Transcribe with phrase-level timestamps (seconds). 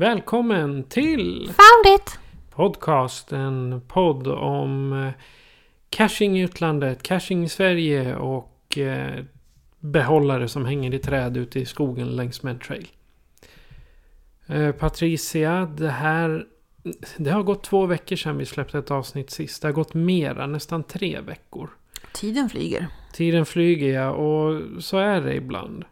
[0.00, 2.18] Välkommen till Found it!
[2.50, 3.32] Podcast.
[3.32, 5.12] En podd om eh,
[5.90, 9.24] caching i utlandet, caching i Sverige och eh,
[9.80, 12.88] behållare som hänger i träd ute i skogen längs med en trail.
[14.46, 16.46] Eh, Patricia, det här...
[17.16, 19.62] Det har gått två veckor sedan vi släppte ett avsnitt sist.
[19.62, 21.70] Det har gått mera, nästan tre veckor.
[22.12, 22.86] Tiden flyger.
[23.12, 25.84] Tiden flyger ja, och så är det ibland.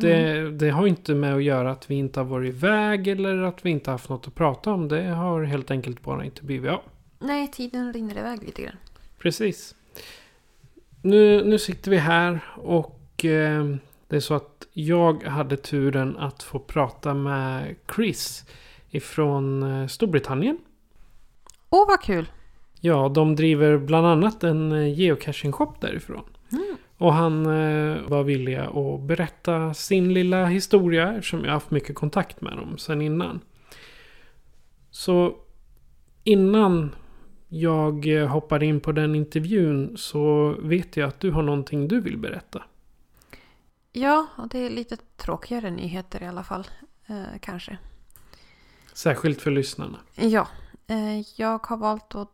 [0.00, 3.66] Det, det har inte med att göra att vi inte har varit iväg eller att
[3.66, 4.88] vi inte haft något att prata om.
[4.88, 6.80] Det har helt enkelt bara inte blivit av.
[7.18, 8.76] Nej, tiden rinner iväg lite grann.
[9.18, 9.74] Precis.
[11.02, 13.64] Nu, nu sitter vi här och eh,
[14.08, 18.44] det är så att jag hade turen att få prata med Chris
[18.90, 20.58] ifrån eh, Storbritannien.
[21.70, 22.30] Åh, vad kul!
[22.80, 26.24] Ja, de driver bland annat en eh, geocaching shop därifrån.
[26.98, 31.96] Och han eh, var villig att berätta sin lilla historia eftersom jag har haft mycket
[31.96, 33.40] kontakt med dem sen innan.
[34.90, 35.36] Så
[36.24, 36.94] innan
[37.48, 42.18] jag hoppar in på den intervjun så vet jag att du har någonting du vill
[42.18, 42.62] berätta.
[43.92, 46.66] Ja, och det är lite tråkigare nyheter i alla fall.
[47.06, 47.78] Eh, kanske.
[48.92, 49.98] Särskilt för lyssnarna.
[50.14, 50.48] Ja,
[50.86, 52.32] eh, jag har valt att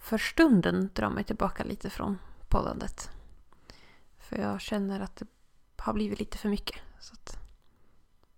[0.00, 3.10] för stunden dra mig tillbaka lite från poddandet.
[4.32, 5.26] För jag känner att det
[5.76, 6.76] har blivit lite för mycket.
[7.00, 7.38] Så att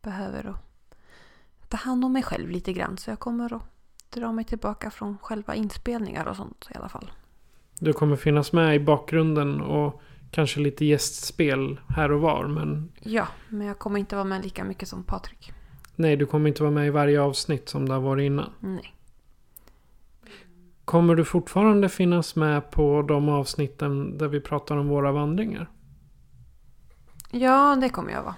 [0.03, 2.97] jag behöver att ta hand om mig själv lite grann.
[2.97, 3.63] Så jag kommer att
[4.11, 7.11] dra mig tillbaka från själva inspelningar och sånt i alla fall.
[7.79, 12.47] Du kommer finnas med i bakgrunden och kanske lite gästspel här och var.
[12.47, 15.53] Men Ja, men jag kommer inte vara med lika mycket som Patrik.
[15.97, 18.51] nej, du kommer inte vara med i varje avsnitt som det har varit innan.
[18.61, 18.95] Nej.
[20.85, 25.71] Kommer du fortfarande finnas med på de avsnitten där vi pratar om våra vandringar?
[27.41, 28.35] Ja, det kommer jag vara.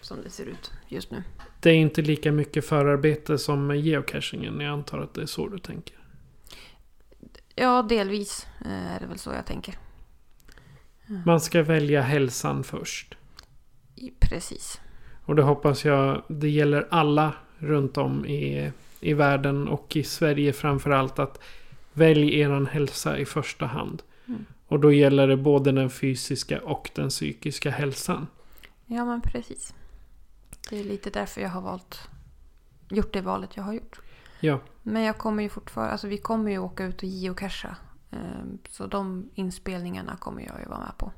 [0.00, 1.22] Som det ser ut just nu.
[1.60, 4.60] Det är inte lika mycket förarbete som med geocachingen.
[4.60, 5.96] Jag antar att det är så du tänker.
[7.54, 9.78] Ja, delvis eh, är det väl så jag tänker.
[11.24, 13.14] Man ska välja hälsan först.
[14.20, 14.80] Precis.
[15.24, 20.52] Och det hoppas jag det gäller alla runt om i, i världen och i Sverige
[20.52, 21.40] framförallt att
[21.92, 24.02] välj eran hälsa i första hand.
[24.66, 28.26] Och då gäller det både den fysiska och den psykiska hälsan.
[28.86, 29.74] Ja, men precis.
[30.70, 32.08] Det är lite därför jag har valt
[32.88, 34.00] gjort det valet jag har gjort.
[34.40, 37.76] Ja, Men jag kommer ju fortfarande, alltså vi kommer ju åka ut och geocacha.
[38.10, 41.12] Ehm, Så de inspelningarna kommer jag ju vara med på.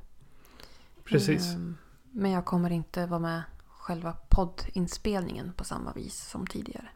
[1.03, 1.53] precis.
[1.53, 1.77] Ehm,
[2.11, 6.89] Men jag kommer inte vara med själva poddinspelningen på samma vis som tidigare.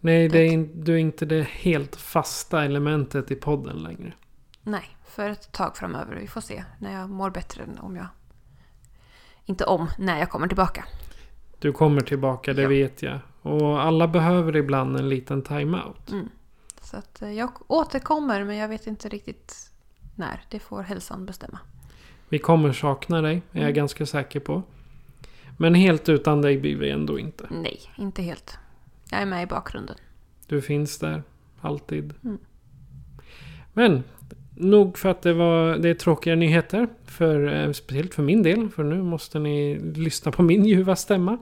[0.00, 4.12] Nej, det är, du är inte det helt fasta elementet i podden längre.
[4.62, 6.16] Nej, för ett tag framöver.
[6.16, 8.06] Vi får se när jag mår bättre än om jag...
[9.44, 10.84] Inte om, när jag kommer tillbaka.
[11.58, 12.68] Du kommer tillbaka, det Ja.
[12.68, 13.18] vet jag.
[13.42, 16.10] Och alla behöver ibland en liten time-out.
[16.10, 16.28] Mm.
[16.80, 19.70] Så att eh, jag återkommer men jag vet inte riktigt
[20.14, 20.44] när.
[20.50, 21.58] Det får hälsan bestämma.
[22.28, 23.74] Vi kommer sakna dig, är jag Mm.
[23.74, 24.62] ganska säker på.
[25.56, 27.46] Men helt utan dig blir vi ändå inte.
[27.50, 28.58] Nej, inte helt.
[29.10, 29.96] Jag är med i bakgrunden.
[30.46, 31.22] Du finns där,
[31.60, 32.14] alltid.
[32.24, 32.38] Mm.
[33.72, 34.04] Men,
[34.60, 36.88] nog för att det, var, det är tråkiga nyheter.
[37.04, 41.38] För, eh, speciellt för min del, för nu måste ni lyssna på min ljuva stämma.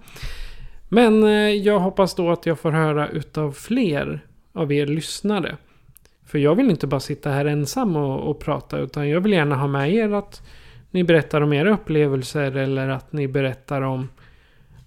[0.88, 4.20] Men eh, jag hoppas då att jag får höra utav fler
[4.52, 5.56] av er lyssnare.
[6.26, 9.56] För jag vill inte bara sitta här ensam och, och prata, utan jag vill gärna
[9.56, 10.42] ha med er att
[10.90, 14.08] ni berättar om era upplevelser eller att ni berättar om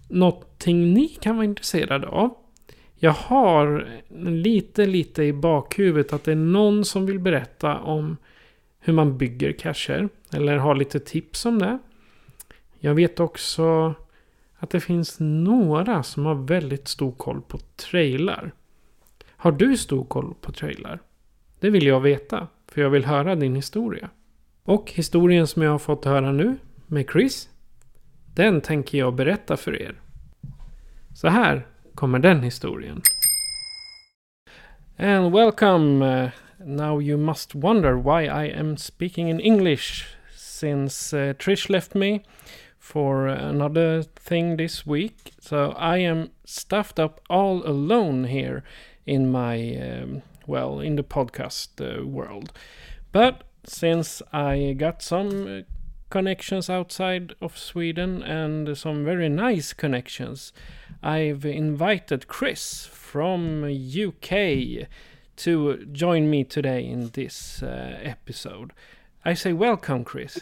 [0.08, 2.34] någonting ni kan vara intresserade av.
[3.02, 3.88] Jag har
[4.20, 8.18] lite, lite i bakhuvudet att det är någon som vill berätta om
[8.80, 10.10] hur man bygger cacher.
[10.34, 11.80] Eller har lite tips om det.
[12.80, 13.94] Jag vet också
[14.58, 18.52] att det finns några som har väldigt stor koll på trailar.
[19.28, 21.00] Har du stor koll på trailar?
[21.60, 24.10] Det vill jag veta, för jag vill höra din historia.
[24.64, 26.58] Och historien som jag har fått höra nu
[26.88, 27.50] med Chris,
[28.36, 29.96] den tänker jag berätta för er.
[31.16, 31.68] Så här
[32.00, 33.02] kommer den historien.
[34.98, 36.02] And welcome!
[36.02, 36.32] Uh,
[36.66, 42.24] now you must wonder why I am speaking in English since uh, Trish left me
[42.78, 45.34] for another thing this week.
[45.42, 48.64] So I am stuffed up all alone here
[49.06, 52.54] in my, um, well, in the podcast uh, world.
[53.12, 55.62] But since I got some uh,
[56.10, 60.52] connections outside of Sweden and some very nice connections,
[61.04, 64.88] I've invited Chris from UK
[65.38, 68.74] to join me today in this uh, episode.
[69.24, 70.42] I say welcome, Chris.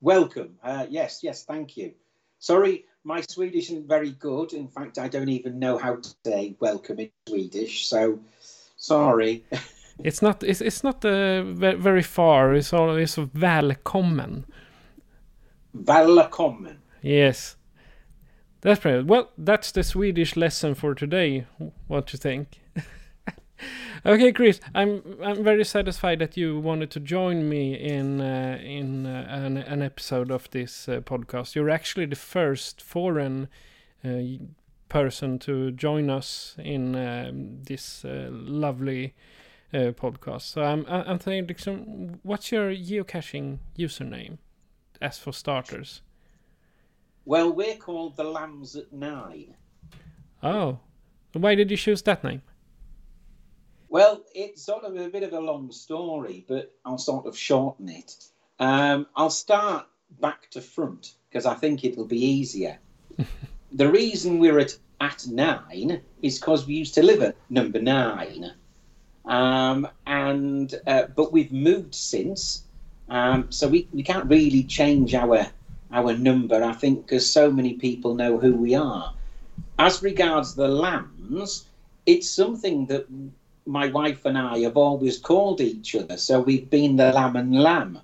[0.00, 0.56] Welcome.
[0.62, 1.92] Uh, yes, yes, thank you.
[2.38, 4.52] Sorry, my Swedish isn't very good.
[4.52, 7.86] In fact, I don't even know how to say welcome in Swedish.
[7.88, 8.20] So,
[8.76, 9.44] sorry.
[10.04, 10.42] It's not.
[10.42, 12.54] It's, it's not uh, very far.
[12.54, 12.96] It's all.
[12.96, 14.44] It's välkommen.
[15.74, 16.76] Välkommen.
[17.02, 17.56] Yes.
[18.60, 19.08] That's brilliant.
[19.08, 21.46] Well, that's the Swedish lesson for today.
[21.86, 22.60] What do you think?
[24.06, 29.06] okay, Chris, I'm I'm very satisfied that you wanted to join me in uh, in
[29.06, 31.54] uh, an an episode of this uh, podcast.
[31.54, 33.48] You're actually the first foreign
[34.04, 34.18] uh,
[34.88, 39.14] person to join us in um, this uh, lovely
[39.72, 40.42] uh, podcast.
[40.42, 44.38] So I'm I'm thinking, what's your geocaching username,
[45.00, 46.02] as for starters?
[47.24, 49.54] Well, we're called the Lambs at Nine.
[50.42, 50.78] Oh,
[51.32, 52.42] why did you choose that name?
[53.88, 57.88] Well, it's sort of a bit of a long story, but I'll sort of shorten
[57.88, 58.14] it.
[58.58, 59.86] Um, I'll start
[60.20, 62.78] back to front because I think it'll be easier.
[63.72, 68.52] the reason we're at, at nine is because we used to live at number nine.
[69.26, 72.62] Um, and uh, but we've moved since,
[73.08, 75.46] um, so we, we can't really change our
[75.92, 76.62] our number.
[76.62, 79.12] I think because so many people know who we are.
[79.78, 81.66] As regards the lambs,
[82.06, 83.06] it's something that
[83.66, 86.16] my wife and I have always called each other.
[86.16, 88.00] So we've been the lamb and lamb.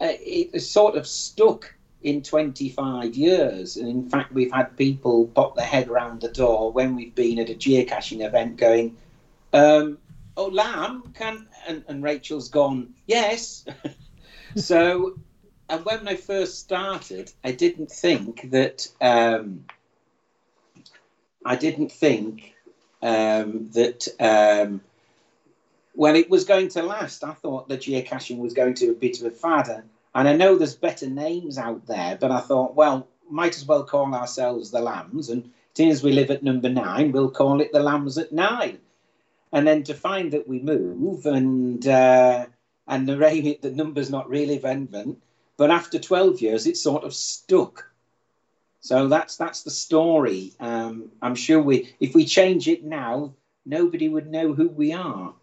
[0.00, 3.76] Uh, it sort of stuck in 25 years.
[3.76, 7.38] And in fact, we've had people pop their head around the door when we've been
[7.38, 8.96] at a geocaching event going,
[9.52, 9.98] um,
[10.38, 11.48] Oh, lamb, can.
[11.66, 13.64] And, and Rachel's gone, Yes.
[14.56, 15.18] so,
[15.68, 18.88] and when I first started, I didn't think that.
[19.00, 19.64] Um,
[21.44, 22.54] I didn't think
[23.02, 24.80] um, that um,
[25.94, 27.24] well, it was going to last.
[27.24, 29.68] I thought the geocaching was going to a bit of a fad,
[30.14, 33.84] and, I know there's better names out there, but I thought, well, might as well
[33.84, 37.82] call ourselves the Lambs, and as we live at number nine, we'll call it the
[37.82, 38.78] Lambs at nine.
[39.52, 42.46] And then to find that we move and uh,
[42.86, 45.22] and the rate, the number's not really relevant,
[45.56, 47.90] but after 12 years, it's sort of stuck.
[48.80, 50.52] So that's that's the story.
[50.60, 53.34] Um, I'm sure we, if we change it now,
[53.66, 55.34] nobody would know who we are.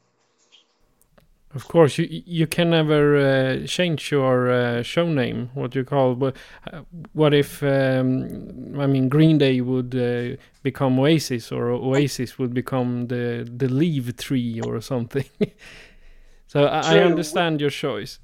[1.56, 5.50] Of course, you you can never uh, change your uh, show name.
[5.54, 6.16] What you call?
[6.16, 6.36] But
[6.70, 6.82] uh,
[7.14, 7.64] what if?
[7.64, 13.70] Um, I mean, Green Day would uh, become Oasis, or Oasis would become the the
[13.70, 15.30] Leave Tree, or something.
[16.48, 18.20] so I, I, understand your choice.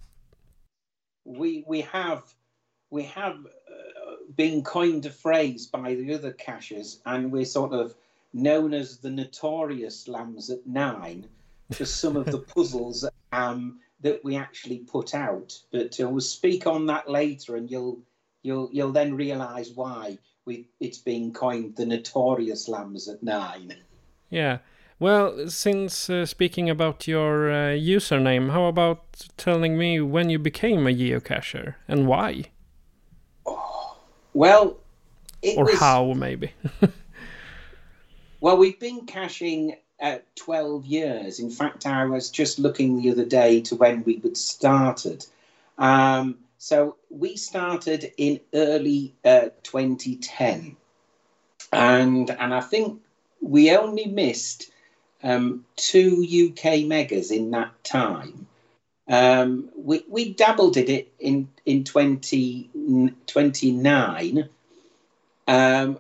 [1.24, 2.24] We we have
[2.90, 3.38] we have
[4.36, 7.96] been coined a phrase by the other cachers, and we're sort of
[8.34, 11.30] known as the notorious lambs at nine
[11.72, 15.58] for some of the puzzles um, that we actually put out.
[15.72, 18.00] But uh, we'll speak on that later, and you'll
[18.44, 23.76] you'll you'll then realise why we it's been coined the notorious lambs at nine.
[24.30, 24.60] Yeah.
[25.00, 30.86] Well, since uh, speaking about your uh, username, how about telling me when you became
[30.86, 32.52] a geocacher and why?
[34.34, 34.78] Well,
[35.58, 36.54] or was, how maybe.
[38.42, 41.40] well, we've been caching at 12 years.
[41.40, 45.26] In fact, I was just looking the other day to when we would started.
[45.78, 50.76] Um, so we started in early uh, 2010,
[51.72, 53.02] and and I think
[53.42, 54.72] we only missed
[55.24, 58.48] um, two UK megas in that time.
[59.08, 64.50] Um, we, we dabbled in it in, in 2029,
[65.48, 66.00] um,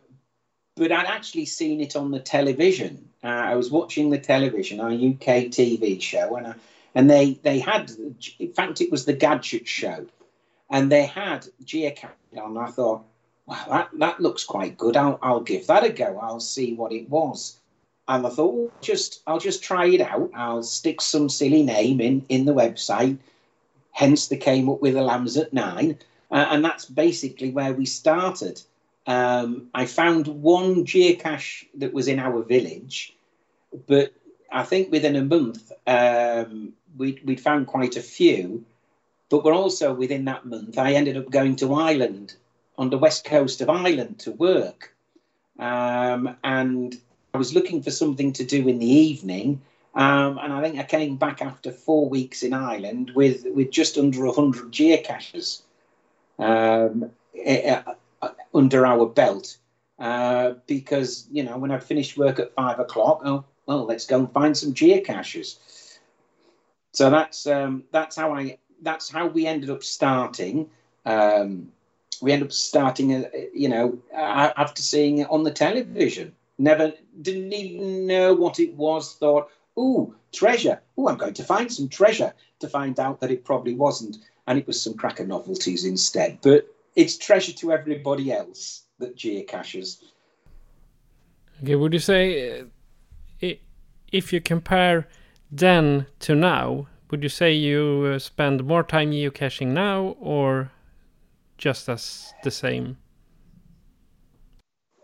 [0.75, 3.09] but I'd actually seen it on the television.
[3.23, 6.55] Uh, I was watching the television, our UK TV show, and, I,
[6.95, 7.91] and they, they had,
[8.39, 10.07] in fact, it was the Gadget Show,
[10.69, 12.57] and they had geocaching on.
[12.57, 13.03] I thought,
[13.45, 14.97] wow, that, that looks quite good.
[14.97, 16.19] I'll, I'll give that a go.
[16.21, 17.59] I'll see what it was.
[18.07, 20.31] and I thought, well, just I'll just try it out.
[20.33, 23.17] I'll stick some silly name in in the website.
[23.91, 25.97] Hence, they came up with the lambs at nine,
[26.31, 28.61] uh, and that's basically where we started.
[29.07, 33.15] Um, I found one geocache that was in our village,
[33.87, 34.13] but
[34.51, 38.65] I think within a month um, we'd, we'd found quite a few.
[39.29, 42.35] But we're also within that month, I ended up going to Ireland
[42.77, 44.93] on the west coast of Ireland to work.
[45.57, 46.95] Um, and
[47.33, 49.61] I was looking for something to do in the evening.
[49.95, 53.97] Um, and I think I came back after four weeks in Ireland with, with just
[53.97, 55.61] under 100 geocaches
[56.39, 57.11] um,
[57.47, 57.81] uh,
[58.53, 59.57] under our belt.
[59.99, 64.19] Uh, because, you know, when I'd finished work at five o'clock, oh, well, let's go
[64.19, 65.57] and find some geocaches.
[66.93, 70.69] So that's um, that's how I that's how we ended up starting.
[71.05, 71.71] Um,
[72.21, 76.33] we ended up starting, uh, you know, after seeing it on the television.
[76.57, 79.15] Never didn't even know what it was.
[79.15, 80.81] Thought, ooh, treasure.
[80.99, 82.33] Ooh, I'm going to find some treasure.
[82.59, 86.37] To find out that it probably wasn't, and it was some cracker novelties instead.
[86.43, 90.03] But it's treasure to everybody else that geocaches.
[91.63, 92.65] Okay, would you say
[94.11, 95.07] if you compare
[95.51, 100.71] then to now, would you say you uh, spend more time geocaching now or
[101.57, 102.97] just as the same?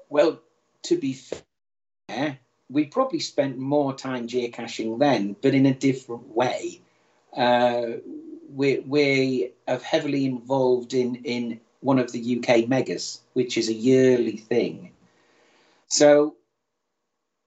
[0.09, 0.39] Well,
[0.83, 1.17] to be
[2.09, 2.39] fair,
[2.69, 6.81] we probably spent more time geocaching then, but in a different way.
[7.35, 7.97] Uh,
[8.49, 13.73] we, we are heavily involved in, in one of the UK megas, which is a
[13.73, 14.91] yearly thing.
[15.87, 16.35] So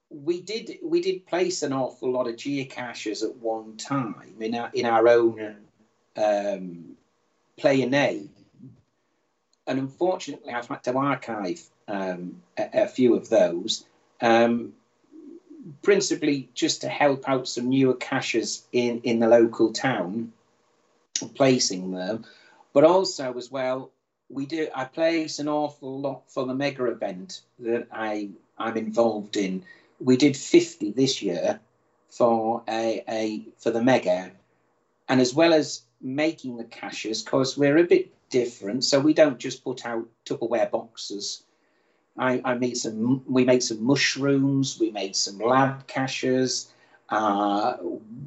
[0.09, 4.69] we did we did place an awful lot of geocaches at one time in our
[4.73, 5.55] in our own
[6.17, 6.97] um,
[7.57, 8.29] player name,
[9.67, 13.85] and unfortunately, I've had to archive um, a, a, few of those,
[14.19, 14.73] um,
[15.81, 20.33] principally just to help out some newer caches in in the local town,
[21.35, 22.25] placing them,
[22.73, 23.91] but also as well.
[24.31, 24.67] We do.
[24.73, 29.63] I place an awful lot for the mega event that I I'm involved in.
[29.99, 31.59] We did 50 this year
[32.09, 34.31] for a, a for the mega.
[35.09, 39.37] And as well as making the caches because we're a bit different so we don't
[39.37, 41.43] just put out tupperware boxes.
[42.17, 46.71] I, I made some we made some mushrooms we made some lab caches
[47.09, 47.77] uh,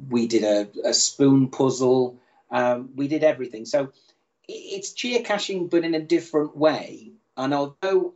[0.09, 2.17] we did a, a spoon puzzle
[2.51, 3.65] um, we did everything.
[3.65, 3.91] So
[4.47, 8.13] it's geocaching but in a different way and although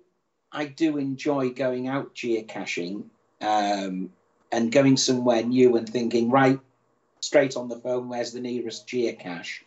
[0.51, 3.05] I do enjoy going out geocaching
[3.41, 4.11] um,
[4.51, 6.59] and going somewhere new and thinking, right,
[7.19, 9.61] straight on the phone, where's the nearest geocache?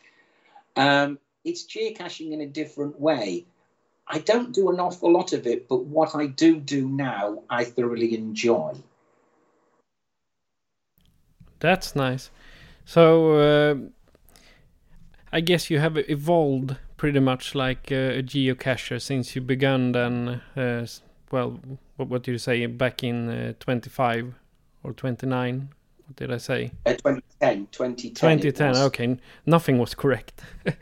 [0.76, 3.46] Um, it's geocaching in a different way.
[4.06, 7.64] I don't do an awful lot of it, but what I do do now, I
[7.64, 8.74] thoroughly enjoy.
[11.60, 12.30] That's nice.
[12.84, 13.74] So, uh,
[15.32, 20.42] I guess you have evolved pretty much like uh, a geocacher since you began then,
[20.56, 20.86] uh,
[21.30, 21.58] well,
[21.96, 24.34] what, what did you say back in uh, 25
[24.84, 25.70] or 29?
[26.06, 26.72] What did I say?
[26.84, 27.68] Uh, 2010.
[27.72, 28.38] 2010.
[28.40, 28.76] 2010.
[28.84, 30.42] Okay, nothing was correct.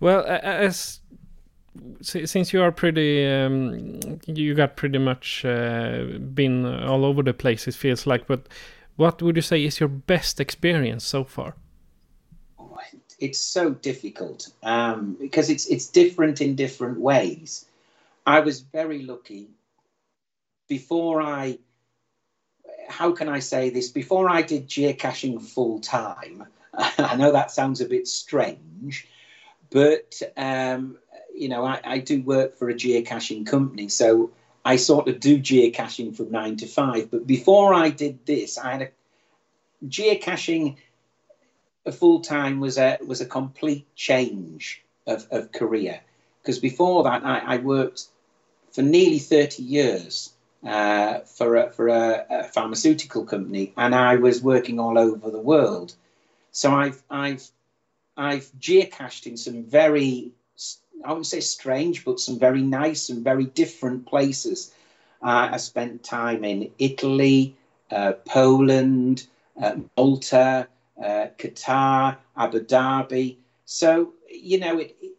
[0.00, 1.00] well, as
[2.00, 7.66] since you are pretty, um, you got pretty much uh, been all over the place.
[7.66, 8.48] It feels like, but
[8.96, 11.54] what would you say is your best experience so far?
[13.18, 17.64] It's so difficult um, because it's it's different in different ways.
[18.24, 19.48] I was very lucky
[20.68, 21.58] before I,
[22.88, 23.88] how can I say this?
[23.88, 26.44] Before I did geocaching full time,
[26.74, 29.08] I know that sounds a bit strange,
[29.70, 30.98] but um,
[31.34, 34.30] you know, I, I do work for a geocaching company, so
[34.64, 37.10] I sort of do geocaching from nine to five.
[37.10, 40.76] But before I did this, I had a geocaching
[41.92, 46.00] full time was a was a complete change of, of career
[46.42, 48.06] because before that I, I, worked
[48.72, 50.32] for nearly 30 years
[50.64, 55.40] uh, for a, for a, a, pharmaceutical company, and I was working all over the
[55.40, 55.94] world.
[56.52, 57.48] So I've I've
[58.16, 60.32] I've geocached in some very
[61.04, 64.72] I wouldn't say strange, but some very nice and very different places.
[65.22, 67.56] Uh, I spent time in Italy,
[67.90, 69.26] uh, Poland,
[69.60, 70.68] uh, Malta,
[71.02, 73.36] uh, Qatar, Abu Dhabi.
[73.64, 75.12] So you know it, it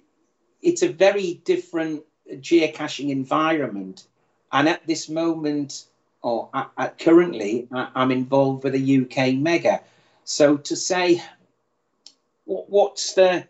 [0.61, 4.05] it's a very different geocaching environment
[4.51, 5.85] and at this moment,
[6.21, 9.81] or at, at currently, I'm involved with a UK mega.
[10.23, 11.23] So to say
[12.45, 13.47] what, what's the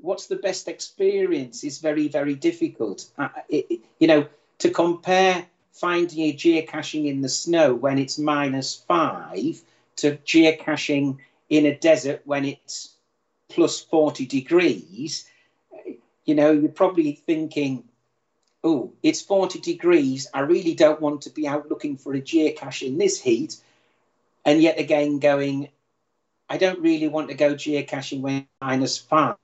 [0.00, 3.08] what's the best experience is very very difficult.
[3.18, 4.26] Uh, it, you know,
[4.58, 9.62] to compare finding a geocaching in the snow when it's minus five
[9.96, 11.18] to geocaching
[11.48, 12.94] in a desert when it's
[13.48, 15.28] plus 40 degrees,
[16.24, 17.84] you know, you're probably thinking,
[18.64, 20.28] oh, it's 40 degrees.
[20.32, 23.56] I really don't want to be out looking for a geocache in this heat.
[24.44, 25.68] And yet again, going,
[26.48, 29.36] I don't really want to go geocaching when minus five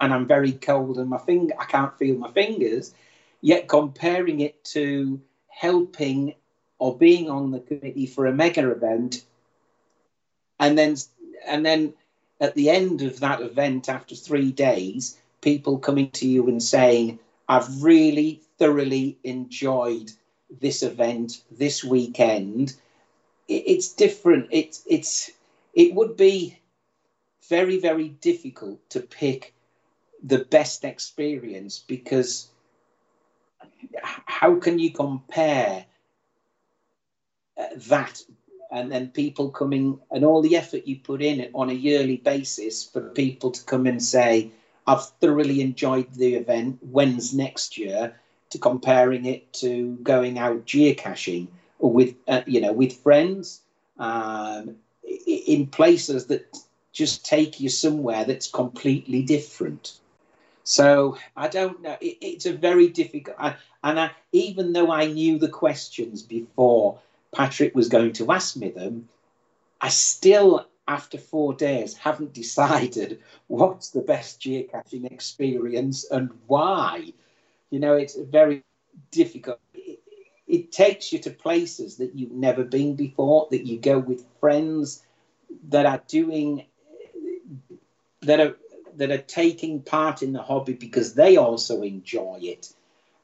[0.00, 2.94] and I'm very cold and my finger, I can't feel my fingers.
[3.40, 6.34] Yet comparing it to helping
[6.78, 9.24] or being on the committee for a mega event,
[10.58, 10.96] and then
[11.44, 11.94] and then
[12.40, 17.18] at the end of that event, after three days, people coming to you and saying,
[17.48, 20.12] "I've really thoroughly enjoyed
[20.60, 22.74] this event this weekend."
[23.48, 24.48] It's different.
[24.50, 25.30] It's it's
[25.74, 26.58] it would be
[27.48, 29.54] very very difficult to pick
[30.22, 32.48] the best experience because
[34.02, 35.84] how can you compare
[37.56, 38.22] uh, that
[38.70, 42.84] and then people coming and all the effort you put in on a yearly basis
[42.84, 44.50] for people to come and say
[44.86, 48.18] i've thoroughly enjoyed the event when's next year
[48.50, 51.46] to comparing it to going out geocaching
[51.78, 53.60] with uh, you know with friends
[53.98, 54.76] um,
[55.26, 56.58] in places that
[56.92, 59.98] just take you somewhere that's completely different
[60.66, 61.96] so I don't know.
[62.00, 63.36] It, it's a very difficult.
[63.38, 63.54] I,
[63.84, 66.98] and I, even though I knew the questions before
[67.34, 69.08] Patrick was going to ask me them,
[69.80, 77.12] I still, after four days, haven't decided what's the best geocaching experience and why.
[77.70, 78.64] You know, it's very
[79.10, 79.60] difficult.
[79.74, 80.00] It,
[80.46, 85.02] it takes you to places that you've never been before, that you go with friends
[85.68, 86.64] that are doing
[88.22, 88.56] that are
[88.96, 92.72] that are taking part in the hobby because they also enjoy it?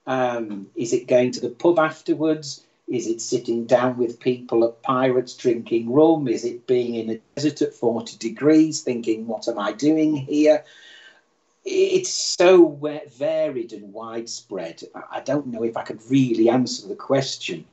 [0.06, 2.64] Um, is it going to the pub afterwards?
[2.88, 6.28] Is it sitting down with people at Pirates drinking rum?
[6.28, 10.64] Is it being in a desert at 40 degrees thinking, what am I doing here?
[11.64, 12.78] It's so
[13.16, 14.82] varied and widespread.
[15.10, 17.64] I don't know if I could really answer the question.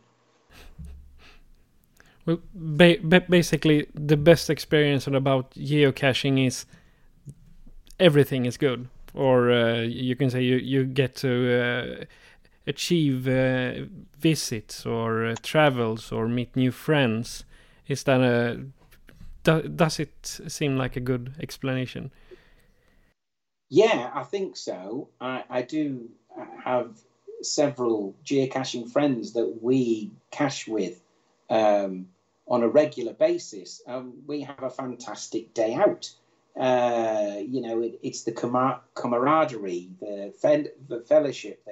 [2.26, 6.66] Well, ba basically, the best experience about geocaching is
[8.00, 11.30] everything is good, or uh, you can say you you get to
[11.62, 12.06] uh,
[12.70, 13.86] achieve uh,
[14.18, 17.44] visits or uh, travels or meet new friends.
[17.88, 18.64] Is that a
[19.44, 22.12] do, does it seem like a good explanation?
[23.70, 25.10] Yeah, I think so.
[25.20, 26.10] I, I do
[26.64, 26.98] have
[27.42, 31.02] several geocaching friends that we cache with
[31.50, 32.08] um,
[32.48, 33.82] on a regular basis.
[33.88, 36.12] Um, we have a fantastic day out.
[36.60, 40.34] Uh, you know, it, it's the camar- camaraderie, the,
[40.88, 41.66] the fellowship,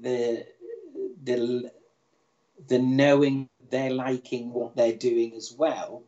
[0.00, 0.46] the
[1.22, 1.70] the
[2.66, 6.02] the knowing they're liking what they're doing as well,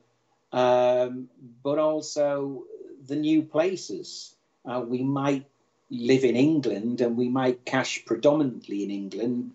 [0.53, 1.29] um,
[1.63, 2.65] but also
[3.07, 4.35] the new places.
[4.65, 5.47] Uh, we might
[5.91, 9.53] live in England and we might cache predominantly in England,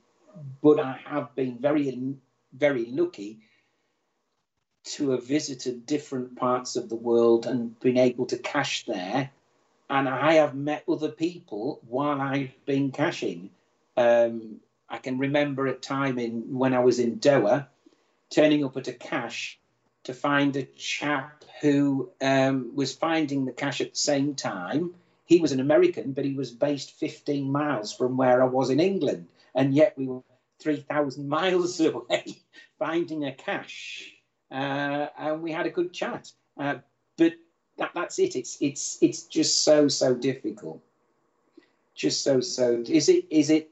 [0.61, 2.15] but I have been very
[2.53, 3.39] very lucky
[4.85, 9.31] to have visited different parts of the world and been able to cache there.
[9.89, 13.49] And I have met other people while I've been caching.
[13.97, 17.67] Um, I can remember a time in when I was in Doha,
[18.29, 19.59] turning up at a cache
[20.03, 24.93] to find a chap who um, was finding the cache at the same time.
[25.25, 28.79] He was an American, but he was based 15 miles from where I was in
[28.79, 30.21] England, and yet we were
[30.59, 32.23] 3,000 miles away
[32.79, 34.15] finding a cache
[34.51, 36.31] uh, and we had a good chat.
[36.57, 36.75] Uh,
[37.17, 37.33] but
[37.77, 38.35] that, that's it.
[38.35, 40.81] It's it's it's just so so difficult.
[41.93, 42.83] Just so so.
[42.87, 43.69] Is it is it?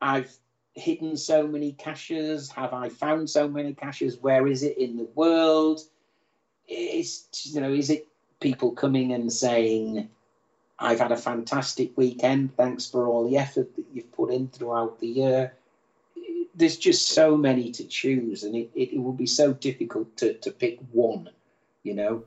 [0.00, 0.32] I've
[0.74, 2.50] hidden so many caches.
[2.50, 4.18] Have I found so many caches?
[4.20, 5.80] Where is it in the world?
[6.68, 8.06] Is you know is it
[8.40, 10.08] people coming and saying,
[10.78, 12.56] "I've had a fantastic weekend.
[12.56, 15.52] Thanks for all the effort that you've put in throughout the year."
[16.56, 20.32] there's just so many to choose, and it, it, it will be so difficult to,
[20.34, 21.28] to pick one,
[21.82, 22.24] you know.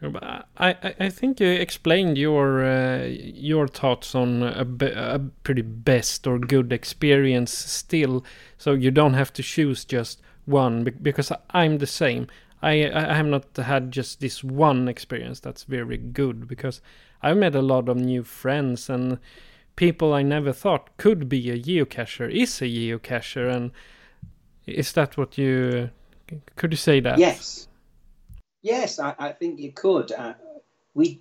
[0.00, 6.38] I, I think you explained your uh, your thoughts on a, a pretty best or
[6.38, 8.24] good experience still,
[8.58, 12.28] so you don't have to choose just one because I'm the same.
[12.62, 16.80] I I have not had just this one experience that's very good because
[17.22, 19.18] I've met a lot of new friends and
[19.78, 23.70] people I never thought could be a geocacher is a geocacher, and
[24.66, 25.90] is that what you
[26.56, 27.18] could you say that?
[27.18, 27.67] Yes,
[28.62, 30.12] yes, I, I think you could.
[30.12, 30.34] Uh,
[30.94, 31.20] we,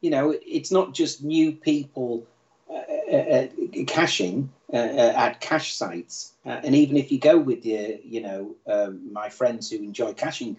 [0.00, 2.26] you know, it's not just new people
[2.70, 3.46] uh, uh,
[3.86, 8.20] caching uh, uh, at cache sites, uh, and even if you go with your, you
[8.22, 10.56] know, um, my friends who enjoy caching,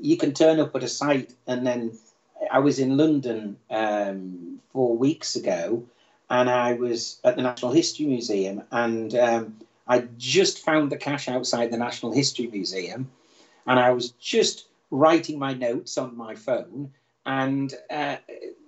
[0.00, 1.98] you can turn up at a site, and then
[2.50, 5.84] I was in London um, four weeks ago,
[6.28, 11.28] and I was at the National History Museum, and um, I just found the cache
[11.28, 13.10] outside the National History Museum,
[13.66, 16.92] and I was just writing my notes on my phone,
[17.26, 18.16] and uh,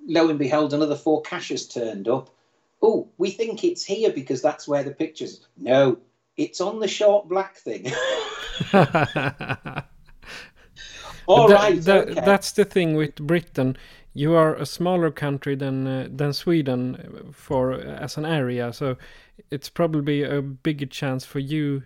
[0.07, 2.31] lo and behold, another four caches turned up.
[2.81, 5.47] Oh, we think it's here because that's where the pictures.
[5.57, 5.99] No,
[6.37, 7.87] it's on the short black thing.
[11.27, 12.21] All that, right, that- okay.
[12.21, 13.77] That's the thing with Britain.
[14.15, 18.97] You are a smaller country than uh, than Sweden for as an area, so
[19.51, 21.83] it's probably a bigger chance for you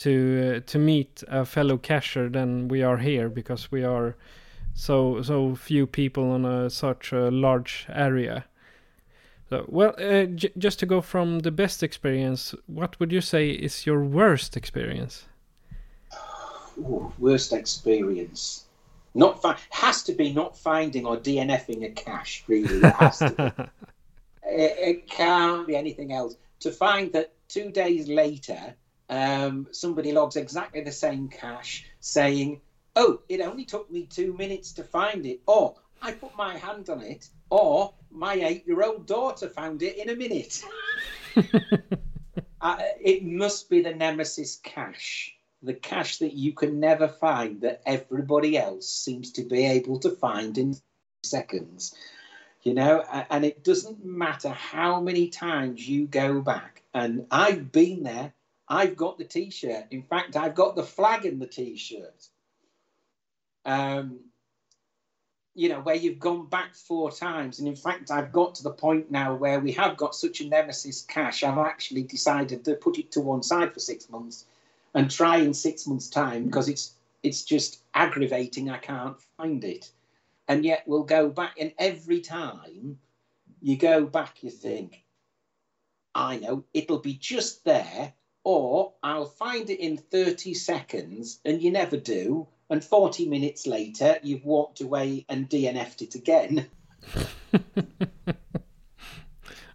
[0.00, 4.16] to uh, to meet a fellow cacher than we are here because we are
[4.74, 8.44] so so few people on a such a large area.
[9.50, 13.50] So, well, uh, j- just to go from the best experience, what would you say
[13.50, 15.26] is your worst experience?
[16.78, 18.66] Ooh, worst experience.
[19.14, 22.44] Not fi- has to be not finding or DNFing a cache.
[22.46, 23.70] Really, it has to.
[24.52, 26.34] It, it can't be anything else.
[26.60, 28.74] To find that two days later,
[29.10, 32.60] um, somebody logs exactly the same cache, saying,
[32.96, 36.88] "Oh, it only took me two minutes to find it," or "I put my hand
[36.88, 40.64] on it," or "My eight-year-old daughter found it in a minute."
[42.60, 47.82] uh, it must be the nemesis cache the cache that you can never find that
[47.84, 50.74] everybody else seems to be able to find in
[51.22, 51.94] seconds
[52.62, 58.02] you know and it doesn't matter how many times you go back and i've been
[58.02, 58.32] there
[58.70, 59.86] i've got the t-shirt.
[59.90, 62.28] In fact i've got the flag in the t-shirt.
[63.66, 64.20] Um
[65.54, 67.58] you know where you've gone back four times.
[67.58, 70.48] And in fact i've got to the point now where we have got such a
[70.48, 71.42] nemesis cache.
[71.44, 74.46] I've actually decided to put it to one side for six months
[74.94, 78.70] and try in six months' time because it's it's just aggravating.
[78.70, 79.90] I can't find it,
[80.48, 82.98] and yet we'll go back, and every time
[83.60, 85.04] you go back, you think,
[86.14, 91.70] I know it'll be just there, or I'll find it in thirty seconds, and you
[91.70, 92.48] never do.
[92.70, 96.68] And 40 minutes later, you've walked away and DNF'd it again.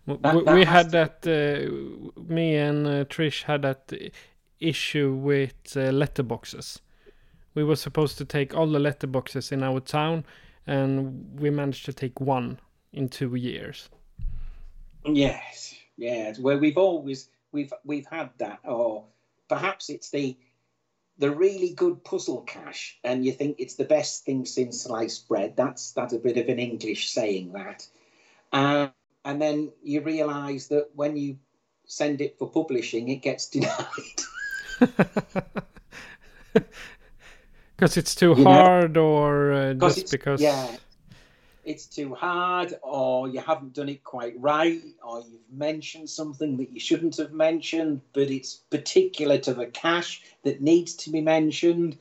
[0.07, 1.25] That- that we had that.
[1.25, 3.91] Uh, me and uh, Trish had that
[4.59, 6.79] issue with uh, letterboxes.
[7.55, 10.23] We were supposed to take all the letterboxes in our town,
[10.67, 12.59] and we managed to take one
[12.93, 13.89] in two years.
[15.05, 16.37] Yes, yes.
[16.39, 19.05] Where we've always we've we've had that, or
[19.47, 20.37] perhaps it's the
[21.17, 25.55] the really good puzzle cache, and you think it's the best thing since sliced bread.
[25.55, 27.87] That's that's a bit of an English saying that,
[28.51, 28.87] uh,
[29.23, 31.37] and then you realise that when you
[31.87, 34.19] send it for publishing, it gets denied.
[37.75, 40.39] Because it's too You know- hard, or uh, just because.
[40.41, 40.67] yeah,
[41.65, 46.71] it's too hard, or you haven't done it quite right, or you've mentioned something that
[46.71, 51.97] you shouldn't have mentioned, but it's particular to the cache that needs to be mentioned,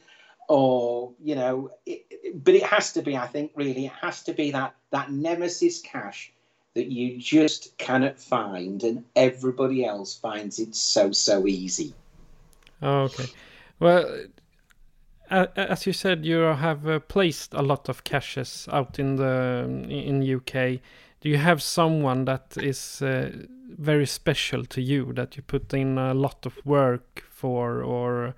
[0.49, 3.17] or you know, it, but it has to be.
[3.17, 6.31] I think really, it has to be that that nemesis cache
[6.75, 11.95] that you just cannot find, and everybody else finds it so so easy.
[12.83, 13.27] Oh, okay.
[13.81, 14.25] Well,
[15.35, 20.23] as you said, you have uh, placed a lot of caches out in the in
[20.23, 20.81] UK.
[21.21, 23.31] Do you have someone that is uh,
[23.69, 28.35] very special to you that you put in a lot of work for, or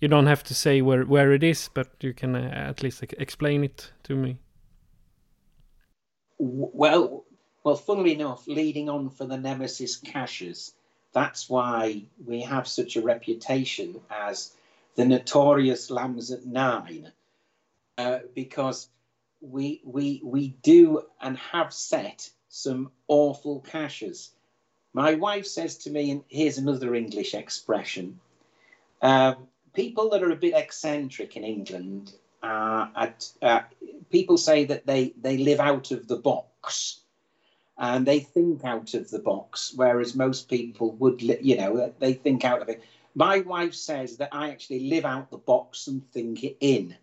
[0.00, 3.02] you don't have to say where where it is, but you can uh, at least
[3.02, 4.38] ex- explain it to me.
[6.38, 7.24] Well,
[7.64, 10.74] well, funnily enough, leading on for the Nemesis caches,
[11.12, 14.52] that's why we have such a reputation as
[14.96, 17.12] the notorious lambs at nine,
[17.98, 18.88] uh, because
[19.40, 24.32] we we we do and have set some awful caches.
[24.92, 28.20] My wife says to me, and here's another English expression:
[29.00, 33.60] um, people that are a bit eccentric in England at, uh,
[34.10, 37.00] people say that they they live out of the box
[37.78, 42.44] and they think out of the box, whereas most people would, you know, they think
[42.44, 42.82] out of it.
[43.14, 46.96] My wife says that I actually live out the box and think it in.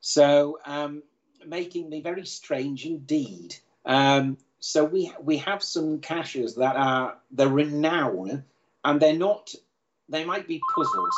[0.00, 1.02] So, um,
[1.46, 3.56] making me very strange indeed.
[3.84, 8.44] Um, so we we have some caches that are the renown,
[8.84, 9.54] and they're not.
[10.08, 11.16] They might be puzzles.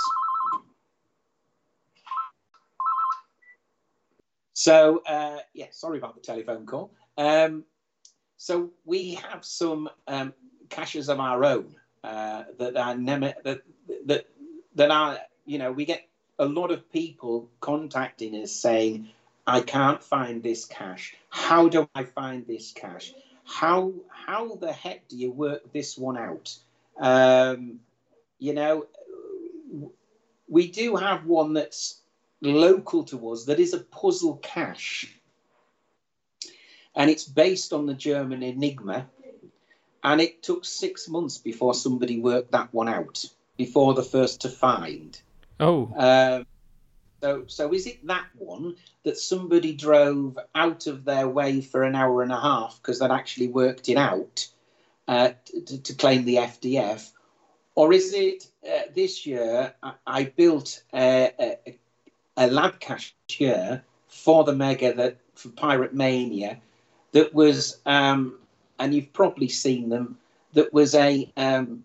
[4.54, 6.92] So uh, yeah, sorry about the telephone call.
[7.18, 7.64] Um,
[8.36, 10.32] so we have some um,
[10.70, 13.62] caches of our own uh, that are that
[14.06, 14.26] that
[14.74, 19.08] that are you know we get a lot of people contacting us saying
[19.46, 21.14] I can't find this cache.
[21.28, 23.12] How do I find this cache?
[23.44, 26.56] How how the heck do you work this one out?
[26.98, 27.80] Um,
[28.38, 28.86] you know,
[30.48, 32.00] we do have one that's
[32.40, 35.14] local to us that is a puzzle cache,
[36.94, 39.06] and it's based on the German Enigma.
[40.02, 43.24] And it took six months before somebody worked that one out,
[43.56, 45.20] before the first to find.
[45.60, 45.92] Oh.
[45.96, 46.46] Um,
[47.24, 51.94] so, so is it that one that somebody drove out of their way for an
[51.94, 54.46] hour and a half because they'd actually worked it out
[55.08, 55.30] uh,
[55.66, 57.10] to, to, claim the FTF,
[57.74, 61.78] or is it uh, this year I, I built a, a,
[62.36, 66.58] a, lab cashier for the Mega that for Pirate Mania
[67.12, 68.38] that was, um,
[68.78, 70.18] and you've probably seen them,
[70.54, 71.84] that was a um,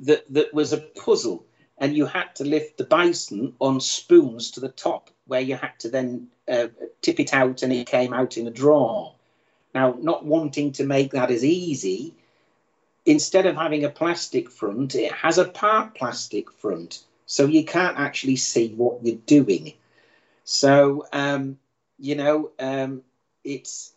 [0.00, 1.44] that that was a puzzle
[1.78, 5.78] and you had to lift the bison on spoons to the top, where you had
[5.78, 6.68] to then uh,
[7.02, 9.14] tip it out and it came out in a drawer.
[9.74, 12.14] Now, not wanting to make that as easy,
[13.06, 17.98] instead of having a plastic front, it has a part plastic front, so you can't
[17.98, 19.74] actually see what you're doing.
[20.44, 21.58] So, um,
[21.98, 23.02] you know, um,
[23.44, 23.92] it's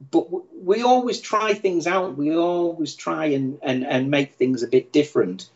[0.00, 0.26] but
[0.62, 2.16] we always try things out.
[2.16, 5.48] We always try and, and, and make things a bit different.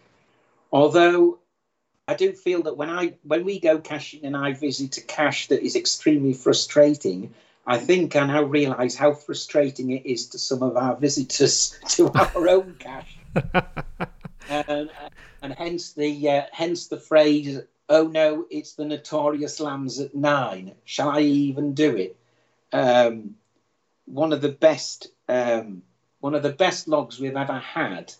[0.73, 1.39] Although
[2.07, 5.49] I do feel that when I when we go caching and I visit a cache
[5.49, 7.35] that is extremely frustrating,
[7.67, 12.09] I think I now realise how frustrating it is to some of our visitors to
[12.09, 13.19] our own cache,
[14.49, 14.91] and,
[15.43, 20.75] and hence the uh, hence the phrase, "Oh no, it's the notorious lambs at nine.
[20.87, 22.17] Shall I even do it?"
[22.73, 23.37] Um,
[24.11, 25.83] one of the best um,
[26.21, 28.13] one of the best logs we've ever had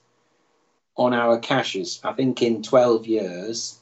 [0.97, 3.79] on our caches, I think in 12 years,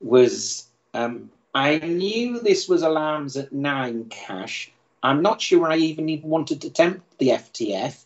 [0.00, 4.70] was um, I knew this was alarms at nine cache.
[5.02, 8.04] I'm not sure I even even wanted to attempt the FTF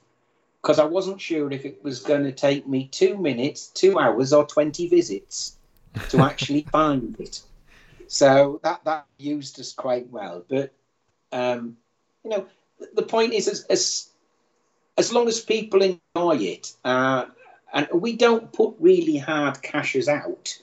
[0.61, 4.33] because I wasn't sure if it was going to take me two minutes, two hours,
[4.33, 5.57] or 20 visits
[6.11, 7.43] to actually find it.
[8.09, 10.45] So that, that used us quite well.
[10.49, 10.73] But,
[11.33, 11.77] um,
[12.25, 12.47] you know,
[12.95, 14.09] the point is, as, as,
[14.99, 17.27] as long as people enjoy it, uh,
[17.73, 20.59] and we don't put really hard caches out.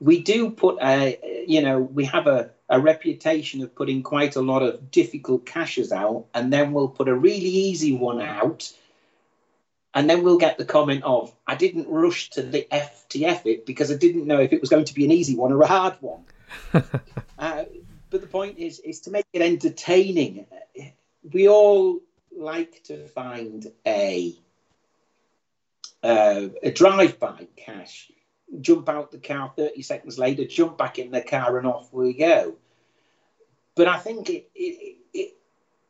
[0.00, 4.40] We do put a, you know, we have a, a reputation of putting quite a
[4.40, 8.72] lot of difficult caches out, and then we'll put a really easy one out,
[9.92, 13.90] and then we'll get the comment of, I didn't rush to the FTF it because
[13.90, 15.96] I didn't know if it was going to be an easy one or a hard
[16.00, 16.24] one.
[17.38, 17.64] uh,
[18.08, 20.46] but the point is, is to make it entertaining.
[21.22, 22.00] We all
[22.36, 24.34] like to find a
[26.02, 28.10] uh, a drive-by cache,
[28.60, 32.14] jump out the car 30 seconds later, jump back in the car, and off we
[32.14, 32.54] go.
[33.74, 35.36] But I think it, it, it,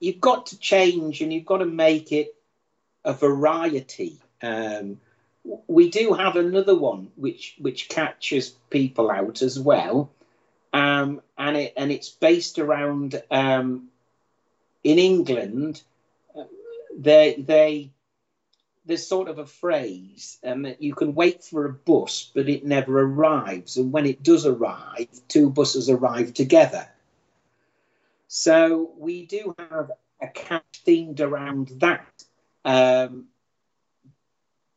[0.01, 2.35] you've got to change and you've got to make it
[3.05, 4.21] a variety.
[4.43, 5.01] Um,
[5.67, 10.11] we do have another one which which catches people out as well,
[10.73, 13.90] um, and it and it's based around um,
[14.83, 15.83] in England.
[16.37, 16.45] Uh,
[16.97, 17.91] they they
[18.87, 22.65] there's sort of a phrase um, that you can wait for a bus, but it
[22.65, 23.77] never arrives.
[23.77, 26.89] And when it does arrive, two buses arrive together.
[28.29, 29.91] So we do have
[30.21, 32.25] a cache themed around that.
[32.65, 33.27] Um,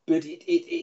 [0.05, 0.82] but it, it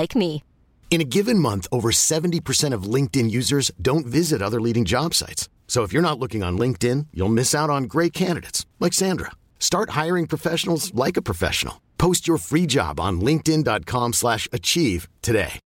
[0.00, 0.44] like me.
[0.90, 5.48] In a given month, over 70% of LinkedIn users don't visit other leading job sites.
[5.66, 9.32] So if you're not looking on LinkedIn, you'll miss out on great candidates like Sandra.
[9.58, 11.80] Start hiring professionals like a professional.
[11.98, 15.58] Post your free job on linkedin.com/achieve today.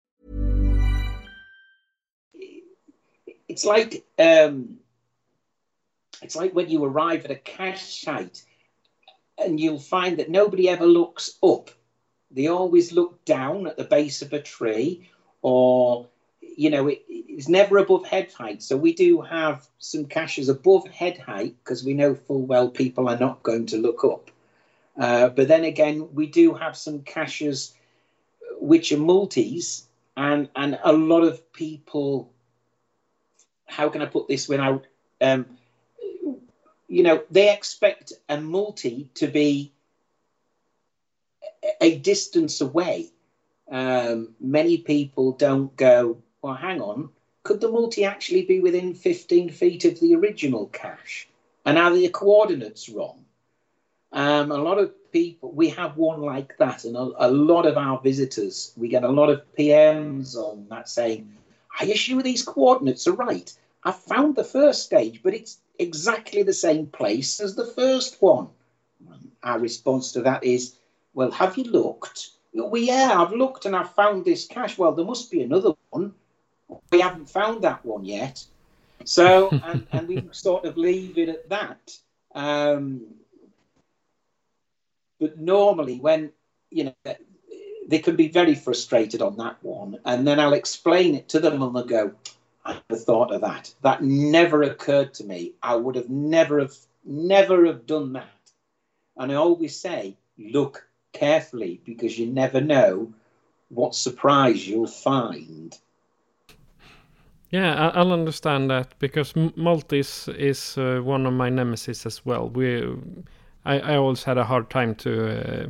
[3.49, 4.79] It's like um,
[6.23, 8.43] it's like when you arrive at a cache site
[9.39, 11.71] and you'll find that nobody ever looks up.
[12.31, 15.09] They always look down at the base of a tree
[15.43, 16.07] or
[16.41, 20.87] you know it, it's never above head height so we do have some caches above
[20.89, 24.31] head height because we know full well people are not going to look up
[24.99, 27.75] Uh, but then again, we do have some caches
[28.61, 29.87] which are multis,
[30.17, 32.33] and and a lot of people.
[33.67, 34.87] How can I put this without?
[35.21, 35.47] Um,
[36.89, 39.73] you know, they expect a multi to be
[41.81, 43.11] a distance away.
[43.71, 46.19] Um, many people don't go.
[46.43, 47.11] Well, hang on.
[47.43, 51.29] Could the multi actually be within 15 feet of the original cache?
[51.65, 53.25] And are the coordinates wrong?
[54.13, 57.77] Um, a lot of people, we have one like that, and a, a, lot of
[57.77, 61.37] our visitors, we get a lot of PMs on that saying,
[61.79, 63.53] I sure these coordinates are right?
[63.85, 68.49] I found the first stage, but it's exactly the same place as the first one.
[69.43, 70.77] Our response to that is,
[71.17, 72.33] Well, have you looked?
[72.53, 74.77] Well, yeah, I've looked and I've found this cache.
[74.77, 76.13] Well, there must be another one.
[76.93, 78.45] We haven't found that one yet.
[79.05, 81.99] So, and, and we sort of leave it at that.
[82.35, 83.01] Um,
[85.19, 86.33] but normally, when
[86.69, 87.15] you know,
[87.89, 91.63] they can be very frustrated on that one, and then I'll explain it to them,
[91.63, 92.13] and they'll go,
[92.63, 93.73] "I never thought of that.
[93.81, 95.55] That never occurred to me.
[95.63, 96.77] I would have never have
[97.07, 98.29] never have done that."
[99.17, 100.86] And I always say, "Look
[101.19, 103.13] carefully because you never know
[103.69, 105.79] what surprise you'll find."
[107.51, 112.49] Yeah, I'll understand that because multis is uh, one of my nemesis as well.
[112.49, 112.83] We
[113.65, 115.67] I, I always had a hard time to uh,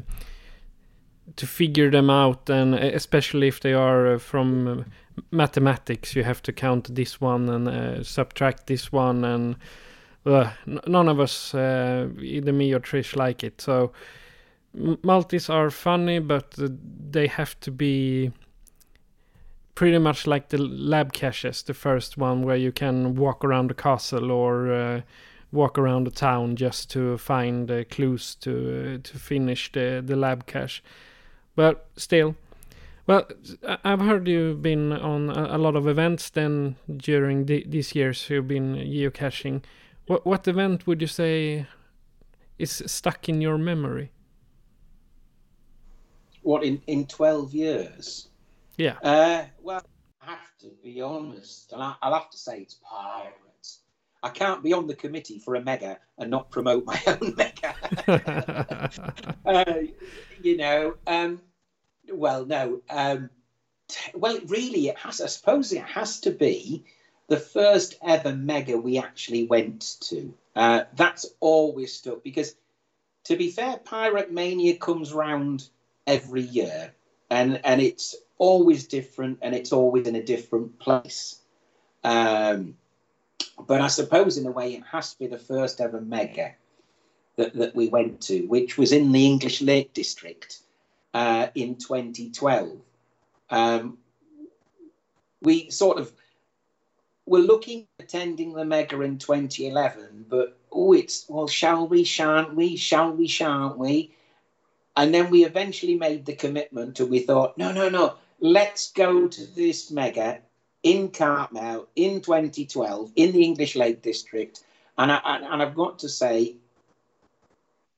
[1.36, 4.84] to figure them out, and especially if they are uh, from
[5.30, 9.56] mathematics, you have to count this one and uh, subtract this one, and
[10.24, 10.50] uh,
[10.86, 13.60] none of us, uh, either me or Trish, like it.
[13.60, 13.92] So
[15.02, 18.32] multis are funny, but they have to be
[19.74, 23.74] pretty much like the lab caches, the first one where you can walk around the
[23.74, 25.00] castle or uh,
[25.52, 30.16] walk around the town just to find uh, clues to uh, to finish the the
[30.16, 30.82] lab cache.
[31.54, 32.34] But still,
[33.06, 33.28] well,
[33.84, 38.28] I've heard you've been on a, lot of events then during the, these years.
[38.28, 39.62] You've been geocaching.
[40.06, 41.66] What what event would you say
[42.58, 44.10] is stuck in your memory?
[46.46, 48.28] What in in twelve years?
[48.76, 48.98] Yeah.
[49.02, 49.82] Uh, well,
[50.22, 53.32] I have to be honest, and I, will have to say it's Pyre.
[54.22, 58.90] I can't be on the committee for a mega and not promote my own mega.
[59.44, 59.74] uh,
[60.40, 61.40] you know, um,
[62.12, 62.80] well, no.
[62.88, 63.30] Um,
[63.88, 65.20] t- well, really, it has.
[65.20, 66.84] I suppose it has to be
[67.26, 70.32] the first ever mega we actually went to.
[70.54, 72.54] Uh, that's always stuck because,
[73.24, 75.68] to be fair, Pirate Mania comes round
[76.06, 76.92] every year,
[77.30, 81.40] and and it's always different, and it's always in a different place.
[82.04, 82.76] Um,
[83.66, 86.54] but I suppose, in a way, it has to be the first ever mega
[87.36, 90.58] that, that we went to, which was in the English Lake District
[91.14, 92.78] uh, in 2012.
[93.50, 93.98] Um,
[95.42, 96.12] we sort of
[97.26, 102.54] were looking at attending the mega in 2011, but oh, it's well, shall we, shan't
[102.54, 104.15] we, shall we, shan't we?
[104.96, 109.28] And then we eventually made the commitment, and we thought, no, no, no, let's go
[109.28, 110.40] to this mega
[110.82, 114.62] in Cartmel in 2012 in the English Lake District.
[114.96, 116.56] And, I, and I've got to say,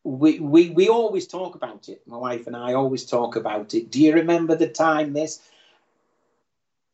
[0.04, 2.02] we, we, we always talk about it.
[2.06, 3.90] My wife and I always talk about it.
[3.90, 5.40] Do you remember the time this?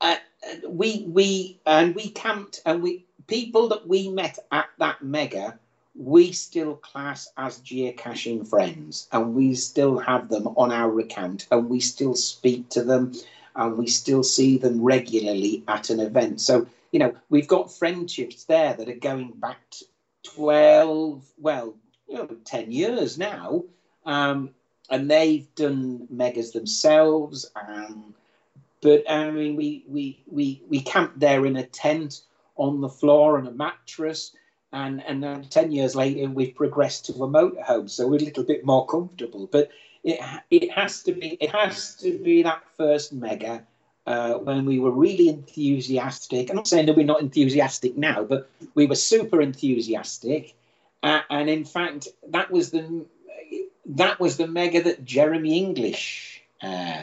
[0.00, 0.16] Uh,
[0.68, 5.58] we we and we camped and we people that we met at that mega
[5.94, 11.68] we still class as geocaching friends and we still have them on our account and
[11.68, 13.12] we still speak to them
[13.54, 16.40] and we still see them regularly at an event.
[16.40, 19.60] So, you know, we've got friendships there that are going back
[20.24, 21.74] 12, well,
[22.08, 23.64] you know, 10 years now.
[24.04, 24.50] Um,
[24.90, 27.50] and they've done megas themselves.
[27.54, 28.14] Um,
[28.82, 32.22] but I mean, we, we, we, we camped there in a tent
[32.56, 34.32] on the floor on a mattress.
[34.74, 37.88] And, and then 10 years later, we've progressed to a motorhome.
[37.88, 39.48] So we're a little bit more comfortable.
[39.50, 39.70] But
[40.04, 40.20] it
[40.50, 43.66] it has to be it has to be that first mega
[44.06, 46.50] uh, when we were really enthusiastic.
[46.50, 50.54] I'm not saying that we're not enthusiastic now, but we were super enthusiastic,
[51.02, 53.06] uh, and in fact, that was the
[53.86, 57.02] that was the mega that Jeremy Irish uh,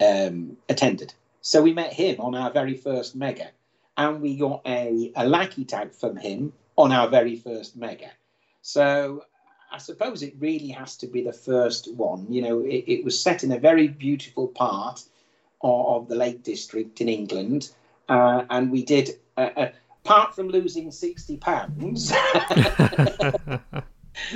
[0.00, 1.12] um, attended.
[1.42, 3.50] So we met him on our very first mega,
[3.96, 8.10] and we got a, a lucky tag from him on our very first mega.
[8.62, 9.24] So
[9.70, 12.26] I suppose it really has to be the first one.
[12.32, 15.02] You know, it, it was set in a very beautiful part
[15.60, 17.70] of, of the Lake District in England,
[18.08, 19.18] uh, and we did.
[19.36, 19.68] Uh, uh,
[20.04, 23.58] apart from losing sixty pounds, uh,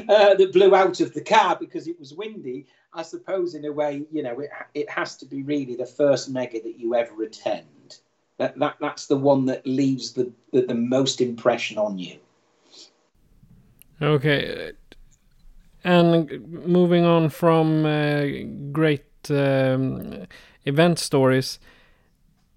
[0.09, 2.67] that blew out of the car because it was windy.
[2.93, 6.29] I suppose, in a way, you know, it, it has to be really the first
[6.29, 7.99] mega that you ever attend.
[8.39, 12.19] That, that that's the one that leaves the, the, the most impression on you.
[14.03, 14.73] Okay.
[15.85, 18.27] And moving on from uh,
[18.73, 20.27] great um,
[20.65, 21.59] event stories,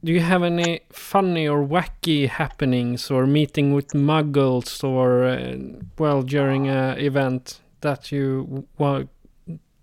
[0.03, 5.55] do you have any funny or wacky happenings or meeting with muggles or, uh,
[5.97, 8.67] well, during an event that you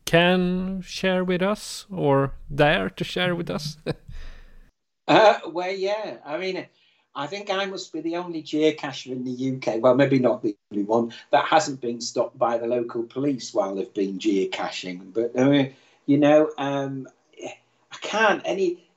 [0.04, 3.78] can share with us or dare to share with us?
[5.08, 6.18] uh, well, yeah.
[6.24, 6.66] I mean,
[7.14, 10.56] I think I must be the only geocacher in the UK, well, maybe not the
[10.70, 15.12] only one, that hasn't been stopped by the local police while they've been geocaching.
[15.12, 15.70] But, uh,
[16.06, 17.08] you know, um,
[17.42, 18.88] I can't any,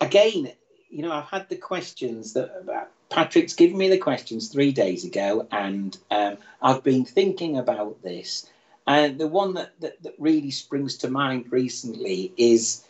[0.00, 0.52] again,
[0.90, 5.04] you know, I've had the questions that uh, Patrick's given me the questions three days
[5.04, 8.46] ago, and um, I've been thinking about this.
[8.86, 12.84] And the one that, that, that really springs to mind recently is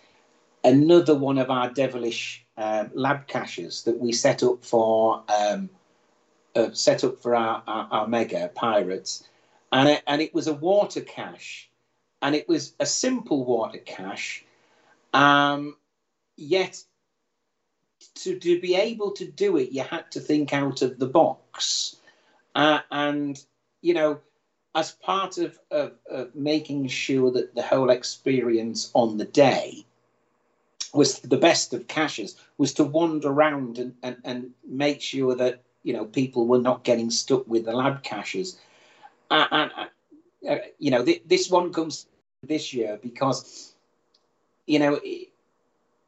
[0.64, 5.68] another one of our devilish um, lab caches that we set up for um,
[6.56, 9.28] uh, set up for our, our, our, mega pirates,
[9.72, 11.68] and it, and it was a water cache,
[12.22, 14.44] and it was a simple water cache,
[15.12, 15.76] um,
[16.36, 16.82] yet
[18.14, 21.96] to, to be able to do it, you had to think out of the box,
[22.54, 23.44] uh, and
[23.82, 24.20] you know.
[24.76, 29.86] As part of, of, of making sure that the whole experience on the day
[30.95, 35.62] was the best of caches was to wander around and, and, and make sure that
[35.82, 38.59] you know people were not getting stuck with the lab caches.
[39.30, 39.86] And uh,
[40.49, 42.07] uh, you know th- this one comes
[42.42, 43.74] this year because
[44.66, 45.01] you know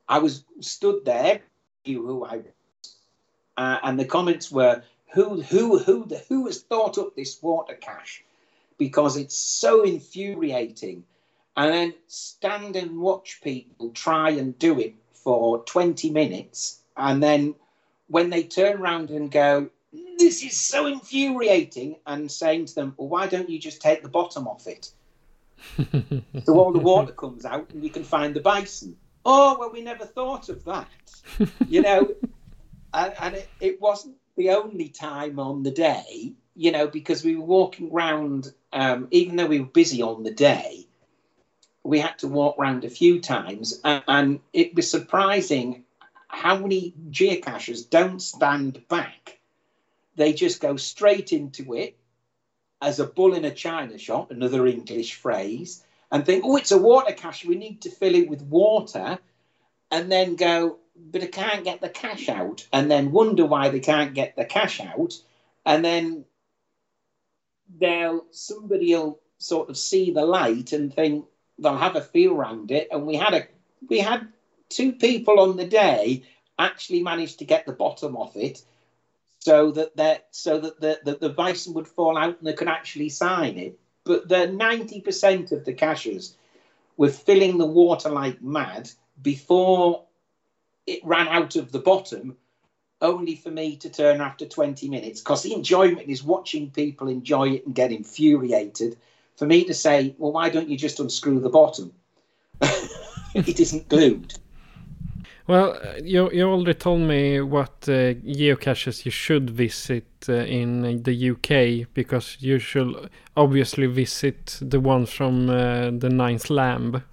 [0.09, 1.41] i was stood there
[1.87, 2.43] who i
[3.57, 4.82] uh, and the comments were
[5.12, 8.24] who who who who has thought up this water cache?
[8.78, 11.05] Because it's so infuriating
[11.57, 16.80] and then stand and watch people try and do it for 20 minutes.
[16.96, 17.54] And then
[18.09, 19.70] when they turn around and go,
[20.18, 24.09] This is so infuriating, and saying to them, Well, why don't you just take the
[24.09, 24.90] bottom off it?
[26.44, 28.96] so all the water comes out and you can find the bison.
[29.24, 30.88] Oh, well, we never thought of that.
[31.66, 32.14] you know,
[32.94, 37.34] and, and it, it wasn't the only time on the day, you know, because we
[37.34, 40.86] were walking around, um, even though we were busy on the day,
[41.87, 45.84] we had to walk around a few times, and, and it was surprising
[46.28, 49.39] how many geocachers don't stand back.
[50.16, 51.97] They just go straight into it
[52.80, 56.78] as a bull in a china shop, another English phrase, and think, oh, it's a
[56.78, 57.45] water cache.
[57.45, 59.18] We need to fill it with water.
[59.91, 62.66] And then go, but I can't get the cache out.
[62.72, 65.14] And then wonder why they can't get the cache out.
[65.64, 66.24] And then
[67.78, 71.26] they'll, somebody will sort of see the light and think,
[71.59, 72.88] they'll have a feel around it.
[72.90, 73.46] And we had a
[73.88, 74.28] we had
[74.68, 76.24] two people on the day
[76.59, 78.62] actually managed to get the bottom off it
[79.46, 82.68] so that that so that the, the, the bison would fall out and they could
[82.68, 83.78] actually sign it.
[84.04, 86.34] But the 90% of the caches
[86.96, 88.90] were filling the water like mad
[89.20, 90.04] before
[90.86, 92.36] it ran out of the bottom,
[93.00, 95.20] only for me to turn after 20 minutes.
[95.20, 98.96] Because the enjoyment is watching people enjoy it and get infuriated
[99.37, 101.93] for me to say, well, why don't you just unscrew the bottom?
[103.34, 104.34] it isn't glued.
[105.47, 111.30] Well, you you already told me what uh, geocaches you should visit uh, in the
[111.30, 117.05] UK because you should obviously visit the ones from uh, the Ninth Lamb,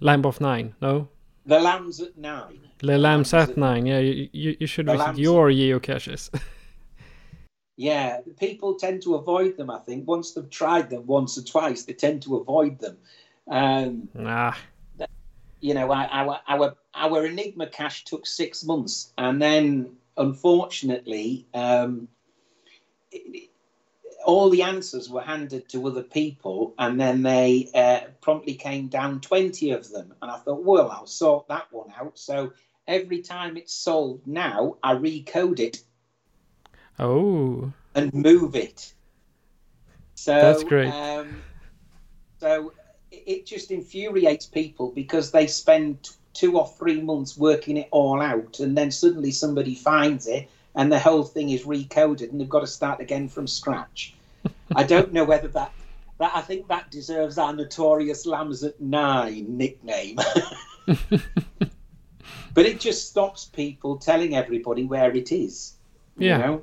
[0.00, 0.76] Lamb of Nine.
[0.80, 1.08] No,
[1.46, 2.60] the Lambs at Nine.
[2.78, 3.86] The, the Lambs, lambs at, at Nine.
[3.86, 6.30] Yeah, you you, you should visit your geocaches.
[7.76, 9.70] Yeah, people tend to avoid them.
[9.70, 12.96] I think once they've tried them once or twice, they tend to avoid them.
[13.48, 14.54] Um, nah.
[15.60, 22.08] You know, our our our Enigma cache took six months, and then unfortunately, um,
[23.12, 23.50] it,
[24.24, 29.20] all the answers were handed to other people, and then they uh, promptly came down
[29.20, 30.14] twenty of them.
[30.22, 32.18] And I thought, well, I'll sort that one out.
[32.18, 32.52] So
[32.86, 35.82] every time it's sold now, I recode it
[36.98, 37.72] Oh.
[37.94, 38.92] And move it.
[40.14, 40.88] So that's great.
[40.88, 41.42] Um,
[42.40, 42.72] so
[43.10, 48.60] it just infuriates people because they spend two or three months working it all out,
[48.60, 52.60] and then suddenly somebody finds it, and the whole thing is recoded, and they've got
[52.60, 54.14] to start again from scratch.
[54.74, 55.72] I don't know whether that.
[56.18, 60.16] That I think that deserves our notorious Lambs at Nine nickname.
[60.86, 65.74] but it just stops people telling everybody where it is.
[66.16, 66.38] Yeah.
[66.38, 66.62] You know?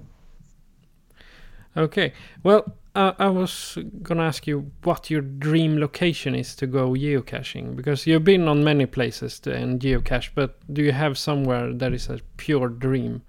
[1.76, 2.14] Okay.
[2.44, 7.76] Well, I, I was gonna ask you what your dream location is to go geocaching
[7.76, 11.94] because you've been on many places to, and geocache, but do you have somewhere that
[11.94, 13.24] is a pure dream?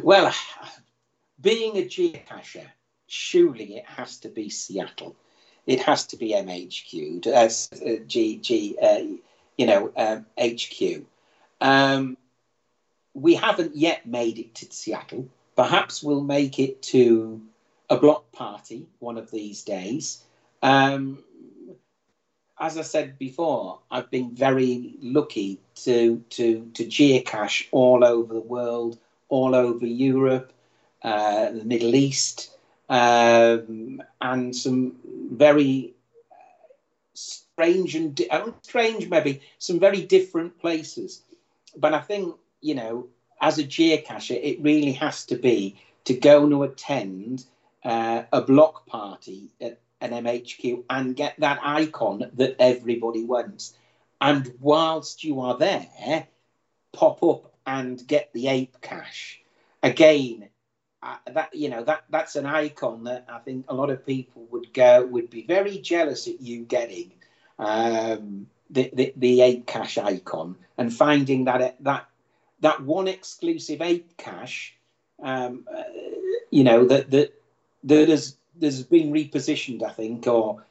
[0.00, 0.32] Well,
[1.40, 2.66] being a geocacher,
[3.08, 5.16] surely it has to be Seattle.
[5.66, 9.00] It has to be MHQ, as uh, G, G uh,
[9.56, 11.04] you know, um, HQ.
[11.60, 12.16] Um,
[13.14, 15.28] we haven't yet made it to Seattle.
[15.56, 17.42] Perhaps we'll make it to
[17.90, 20.22] a block party one of these days.
[20.62, 21.22] Um,
[22.58, 28.40] as I said before, I've been very lucky to to to geocache all over the
[28.40, 28.98] world,
[29.28, 30.52] all over Europe,
[31.02, 32.56] uh, the Middle East,
[32.88, 34.96] um, and some
[35.32, 35.94] very
[37.14, 38.28] strange and di-
[38.62, 41.22] strange maybe some very different places.
[41.76, 43.08] But I think you know,
[43.42, 47.44] as a geocacher, it really has to be to go and attend
[47.84, 53.74] uh, a block party at an MHQ and get that icon that everybody wants.
[54.20, 56.28] And whilst you are there,
[56.92, 59.40] pop up and get the ape cache.
[59.82, 60.48] Again,
[61.02, 64.46] uh, that you know that that's an icon that I think a lot of people
[64.52, 67.10] would go would be very jealous at you getting
[67.58, 72.06] um, the, the the ape cache icon and finding that that
[72.62, 74.74] that one exclusive ape cache,
[75.22, 75.82] um, uh,
[76.50, 77.34] you know that that
[77.84, 80.64] that has has been repositioned, I think, or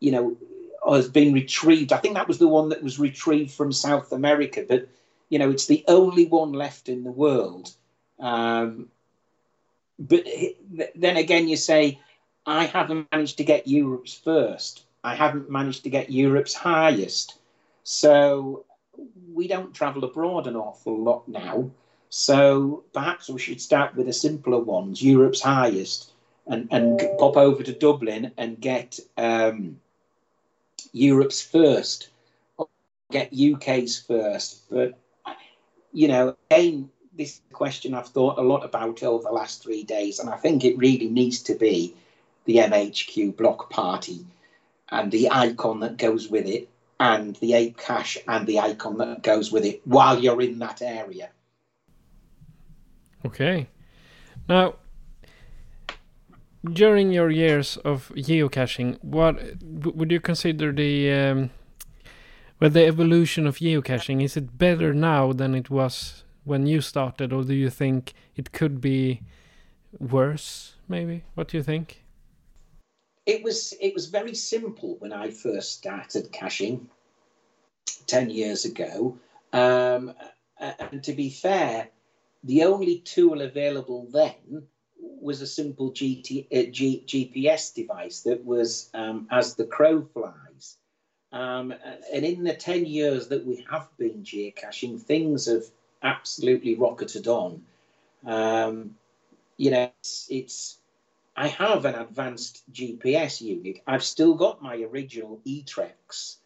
[0.00, 0.36] you know,
[0.82, 1.92] or has been retrieved.
[1.92, 4.88] I think that was the one that was retrieved from South America, but
[5.28, 7.72] you know, it's the only one left in the world.
[8.18, 8.88] Um,
[9.98, 10.26] but
[10.94, 12.00] then again, you say,
[12.46, 14.84] I haven't managed to get Europe's first.
[15.02, 17.38] I haven't managed to get Europe's highest.
[17.84, 18.64] So
[19.32, 21.70] we don't travel abroad an awful lot now.
[22.10, 26.12] So perhaps we should start with the simpler ones, Europe's highest,
[26.46, 29.78] and, and pop over to Dublin and get um,
[30.92, 32.08] Europe's first,
[33.10, 34.68] get UK's first.
[34.70, 34.98] But,
[35.92, 40.18] you know, again, this question I've thought a lot about over the last three days,
[40.18, 41.94] and I think it really needs to be
[42.46, 44.24] the MHQ block party
[44.90, 46.68] and the icon that goes with it,
[47.00, 50.82] and the ape cache and the icon that goes with it while you're in that
[50.82, 51.30] area.
[53.24, 53.68] Okay.
[54.48, 54.76] Now,
[56.64, 61.50] during your years of geocaching, what would you consider the um,
[62.60, 64.22] well the evolution of geocaching?
[64.22, 68.52] Is it better now than it was when you started, or do you think it
[68.52, 69.22] could be
[69.98, 70.74] worse?
[70.88, 71.24] Maybe.
[71.34, 72.02] What do you think?
[73.28, 76.88] It was it was very simple when I first started caching
[78.06, 79.18] ten years ago.
[79.52, 80.14] Um,
[80.58, 81.88] and to be fair,
[82.42, 84.66] the only tool available then
[84.98, 90.78] was a simple GT, uh, G, GPS device that was um, as the crow flies.
[91.30, 91.74] Um,
[92.12, 95.64] and in the 10 years that we have been geocaching, things have
[96.02, 97.62] absolutely rocketed on.
[98.24, 98.96] Um,
[99.58, 100.78] you know, it's, it's,
[101.38, 103.80] I have an advanced GPS unit.
[103.86, 106.38] I've still got my original eTrex,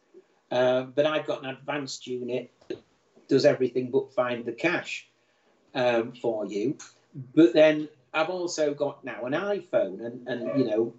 [0.51, 2.82] uh, but I've got an advanced unit that
[3.26, 5.09] does everything but find the cache
[5.74, 6.76] um, for you.
[7.34, 10.95] But then I've also got now an iPhone, and, and you know,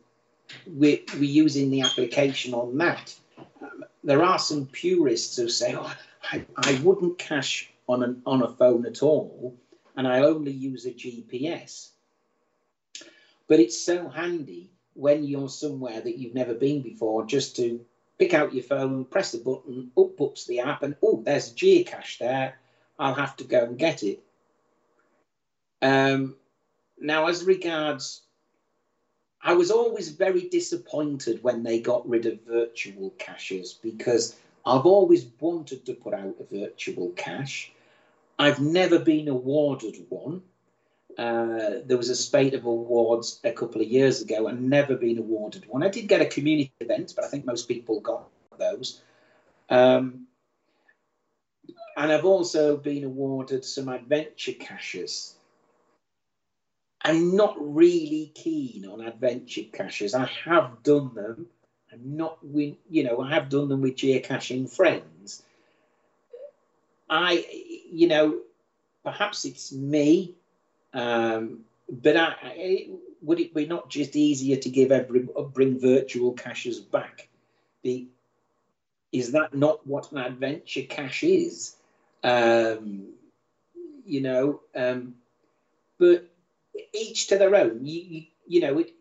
[0.66, 3.16] we're, we're using the application on that.
[3.62, 5.94] Um, there are some purists who say, oh,
[6.32, 9.56] I, I wouldn't cache on, an, on a phone at all,
[9.96, 11.90] and I only use a GPS.
[13.48, 17.84] But it's so handy when you're somewhere that you've never been before just to
[18.18, 21.56] pick out your phone, press a button, up pops the app, and oh, there's a
[21.56, 22.58] geocache there.
[23.00, 24.24] I'll have to go and get it.
[25.82, 26.36] Um,
[27.00, 28.22] now, as regards,
[29.42, 35.26] I was always very disappointed when they got rid of virtual caches because I've always
[35.40, 37.74] wanted to put out a virtual cache.
[38.40, 40.44] I've never been awarded one.
[41.18, 45.20] Uh, there was a spate of awards a couple of years ago and never been
[45.20, 45.84] awarded one.
[45.84, 49.02] I did get a community event, but I think most people got those.
[49.70, 50.28] Um,
[51.96, 55.36] and I've also been awarded some adventure caches.
[57.02, 60.16] I'm not really keen on adventure caches.
[60.16, 61.48] I have done them.
[61.92, 65.44] I'm not, with, you know, I have done them with geocaching friends.
[67.10, 67.46] I,
[67.92, 68.40] you know,
[69.04, 70.36] perhaps it's me,
[70.94, 72.88] um, but I, I,
[73.22, 77.28] would it be not just easier to give every bring virtual caches back?
[77.84, 78.08] The,
[79.12, 81.76] is that not what an adventure cache is?
[82.24, 83.14] Um,
[84.06, 85.16] you know, um,
[86.00, 86.30] but
[86.94, 87.86] each to their own.
[87.86, 88.94] You, you, you know, it,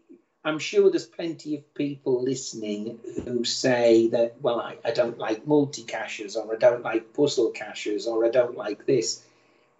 [0.45, 5.47] I'm sure there's plenty of people listening who say that, well, I, I don't like
[5.47, 9.22] multi caches, or I don't like puzzle caches, or I don't like this.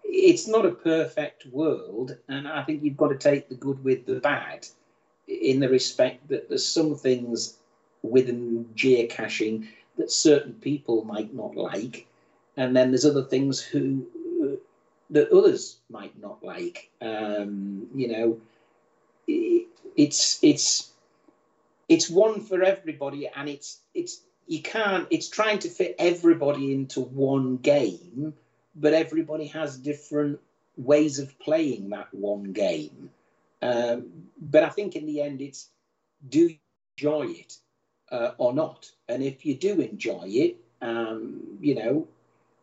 [0.03, 4.05] It's not a perfect world, and I think you've got to take the good with
[4.05, 4.67] the bad
[5.27, 7.57] in the respect that there's some things
[8.01, 12.07] within geocaching that certain people might not like,
[12.57, 14.05] and then there's other things who
[15.09, 16.89] that others might not like.
[17.01, 18.41] Um, you know,
[19.27, 20.91] it, it's it's
[21.87, 25.07] it's one for everybody, and it's it's you can't.
[25.09, 28.33] It's trying to fit everybody into one game,
[28.75, 30.39] but everybody has different
[30.77, 33.09] ways of playing that one game.
[33.61, 35.69] Um, but I think in the end, it's
[36.27, 36.57] do you
[36.97, 37.57] enjoy it
[38.11, 38.91] uh, or not?
[39.07, 42.07] And if you do enjoy it, um, you know,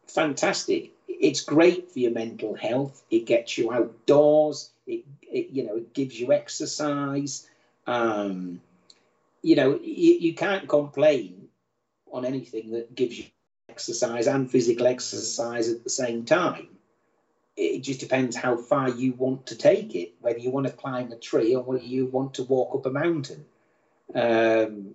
[0.06, 0.92] fantastic.
[1.08, 3.02] It's great for your mental health.
[3.10, 4.70] It gets you outdoors.
[4.86, 7.48] It, it you know, it gives you exercise.
[7.86, 8.60] Um,
[9.42, 11.48] you know, you, you can't complain
[12.12, 13.24] on anything that gives you
[13.70, 16.68] exercise and physical exercise at the same time
[17.60, 21.12] it just depends how far you want to take it, whether you want to climb
[21.12, 23.44] a tree or whether you want to walk up a mountain.
[24.14, 24.94] Um,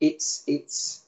[0.00, 1.04] it's it's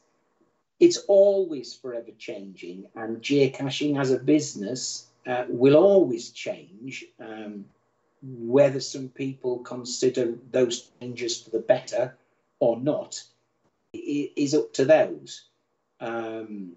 [0.78, 7.05] it's always forever changing, and geocaching as a business uh, will always change.
[7.20, 7.64] Um,
[8.22, 12.16] whether some people consider those changes for the better
[12.59, 13.22] or not
[13.92, 15.44] is up to those.
[16.01, 16.76] Um,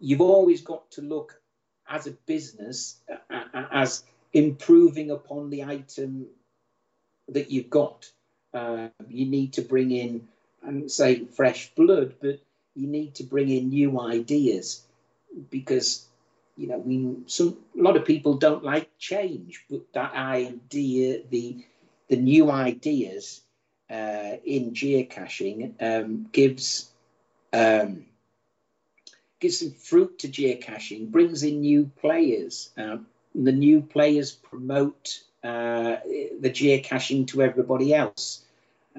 [0.00, 1.40] you've always got to look
[1.88, 3.00] as a business
[3.52, 6.26] as improving upon the item
[7.28, 8.10] that you've got.
[8.52, 10.28] Uh, you need to bring in,
[10.62, 12.40] and say fresh blood, but
[12.74, 14.82] you need to bring in new ideas
[15.50, 16.06] because
[16.56, 21.64] you know we some a lot of people don't like change, but that idea, the
[22.08, 23.42] the new ideas
[23.90, 26.90] uh, in geocaching um, gives
[27.52, 28.06] um,
[29.38, 32.70] gives some fruit to geocaching, brings in new players.
[32.76, 32.98] Uh,
[33.34, 35.96] the new players promote uh,
[36.40, 38.44] the geocaching to everybody else.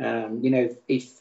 [0.01, 1.11] Um, you know, if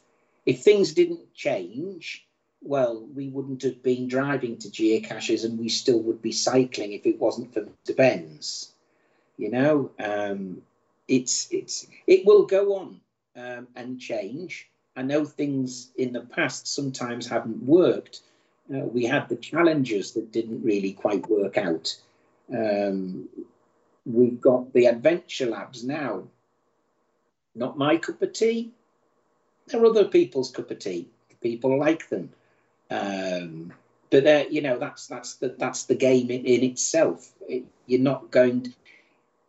[0.44, 2.26] if things didn't change,
[2.62, 7.06] well, we wouldn't have been driving to geocaches, and we still would be cycling if
[7.06, 8.72] it wasn't for the Benz.
[9.38, 10.62] You know, um,
[11.08, 13.00] it's it's it will go on
[13.37, 14.70] um, and change.
[14.97, 18.22] I know things in the past sometimes haven't worked,
[18.74, 21.97] uh, we had the challenges that didn't really quite work out.
[22.53, 23.28] Um,
[24.05, 26.24] we've got the adventure labs now.
[27.55, 28.72] Not my cup of tea.
[29.66, 31.09] They're other people's cup of tea.
[31.41, 32.30] People like them.
[32.91, 33.72] Um,
[34.11, 37.32] but you know that's that's the that's the game in, in itself.
[37.49, 38.62] It, you're not going.
[38.62, 38.72] To,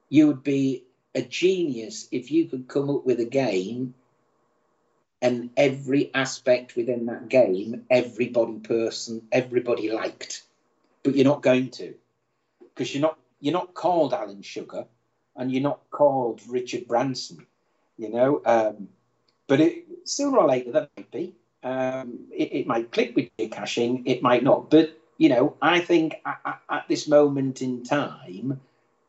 [0.10, 0.84] you would be
[1.18, 3.96] a genius if you could come up with a game
[5.20, 10.44] and every aspect within that game, everybody person, everybody liked.
[11.02, 11.96] But you're not going to,
[12.60, 14.86] because you're not you're not called Alan Sugar,
[15.36, 17.48] and you're not called Richard Branson,
[17.98, 18.42] you know.
[18.46, 18.90] Um,
[19.48, 21.34] but it, sooner or later that might be.
[21.64, 24.70] Um, it, it, might click with your caching, it might not.
[24.70, 28.62] But you know, I think at, at this moment in time,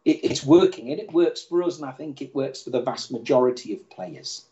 [0.08, 2.80] it, it's working, and it works for us, and I think it works for the
[2.80, 4.46] vast majority of players.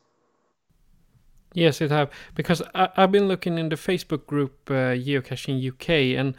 [1.55, 6.19] Yes, it have because I, have been looking in the Facebook group uh, Geocaching UK,
[6.19, 6.35] and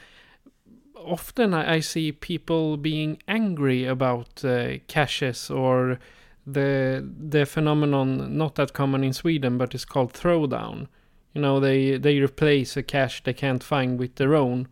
[0.95, 5.99] often I, I, see people being angry about uh, caches or
[6.45, 10.87] the the phenomenon not that common in Sweden, but it's called throwdown.
[11.33, 14.67] You know, they they replace a cache they can't find with their own,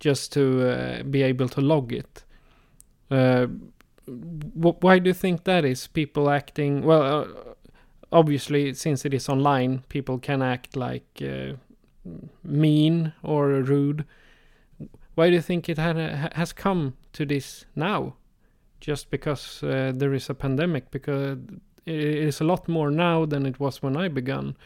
[0.00, 2.24] just to uh, be able to log it.
[3.10, 3.46] Uh,
[4.06, 5.86] why do you think that is?
[5.86, 7.54] People acting well uh,
[8.12, 11.54] obviously, since it is online, people can act like uh,
[12.42, 14.04] mean or rude.
[15.14, 15.96] Why do you think it had,
[16.34, 18.14] has come to this now?
[18.80, 20.90] Just because uh, there is a pandemic?
[20.90, 21.38] Because
[21.84, 24.56] it is a lot more now than it was when I began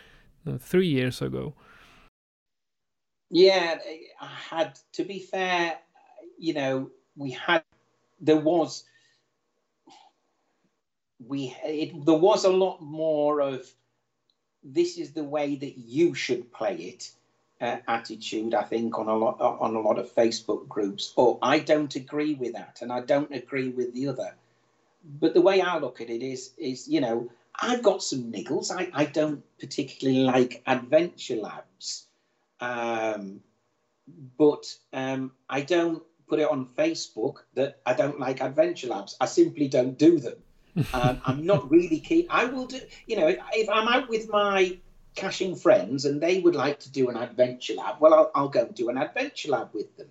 [0.46, 1.54] uh, three years ago.
[3.30, 3.78] Yeah,
[4.20, 5.78] I had to be fair.
[6.38, 7.62] You know, we had
[8.22, 8.84] there was
[11.26, 13.66] we it, there was a lot more of
[14.62, 17.10] this is the way that you should play it
[17.60, 21.12] uh, attitude i think on a lot on a lot of facebook groups.
[21.16, 24.36] Or i don't agree with that and i don't agree with the other.
[25.04, 28.70] But the way i look at it is is you know i've got some niggles.
[28.70, 32.06] I, I don't particularly like adventure labs.
[32.60, 33.40] Um,
[34.38, 36.02] but um, i don't
[36.32, 40.38] put it on facebook that i don't like adventure labs i simply don't do them
[40.94, 42.26] Um, I'm not really keen.
[42.30, 44.78] I will do, you know, if, if I'm out with my
[45.14, 48.62] caching friends and they would like to do an adventure lab, well, I'll, I'll go
[48.62, 50.08] and do an adventure lab with them.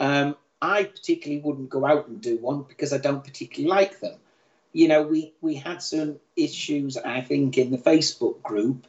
[0.00, 4.18] Um, I particularly wouldn't go out and do one because I don't particularly like them.
[4.72, 8.86] You know, we, we had some issues, I think, in the Facebook group,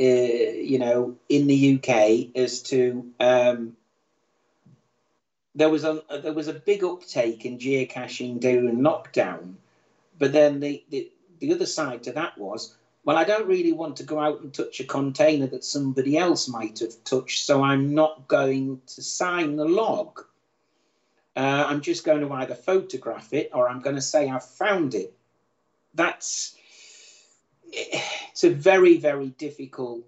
[0.00, 3.76] uh, you know, in the UK as to um,
[5.58, 9.54] there was a there was a big uptake in geocaching during lockdown,
[10.16, 13.96] but then the, the the other side to that was well, I don't really want
[13.96, 17.94] to go out and touch a container that somebody else might have touched, so I'm
[17.94, 20.20] not going to sign the log.
[21.34, 24.94] Uh, I'm just going to either photograph it or I'm going to say I've found
[24.94, 25.16] it.
[25.92, 26.54] That's
[27.64, 30.04] it's a very very difficult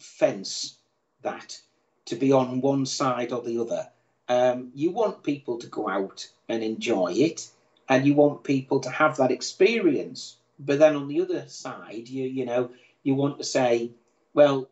[0.00, 0.78] fence
[1.20, 1.60] that
[2.06, 3.90] to be on one side or the other.
[4.28, 7.48] Um, you want people to go out and enjoy it,
[7.88, 10.36] and you want people to have that experience.
[10.58, 12.70] But then on the other side, you you know
[13.02, 13.92] you want to say,
[14.34, 14.68] well,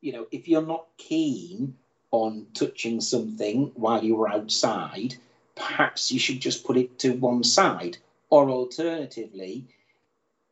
[0.00, 1.76] you know, if you're not keen
[2.10, 5.14] on touching something while you're outside,
[5.54, 7.96] perhaps you should just put it to one side.
[8.28, 9.64] Or alternatively,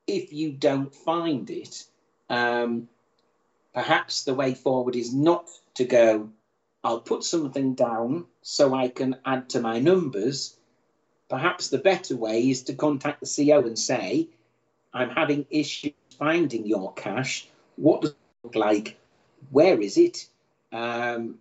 [0.06, 1.84] if you don't find it,
[2.30, 2.88] um,
[3.74, 6.30] perhaps the way forward is not to go,
[6.84, 10.56] I'll put something down so I can add to my numbers.
[11.28, 14.28] Perhaps the better way is to contact the CO and say,
[14.92, 17.48] I'm having issues finding your cache.
[17.76, 18.98] What does it look like?
[19.50, 20.28] Where is it?
[20.72, 21.38] Um,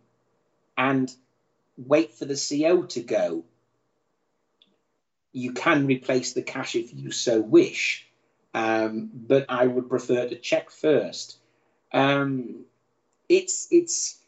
[0.78, 1.14] and
[1.78, 3.44] wait for the CO to go.
[5.34, 8.06] You can replace the cache if you so wish,
[8.54, 11.38] um, but I would prefer to check first.
[11.94, 12.66] Um,
[13.30, 14.21] it's it's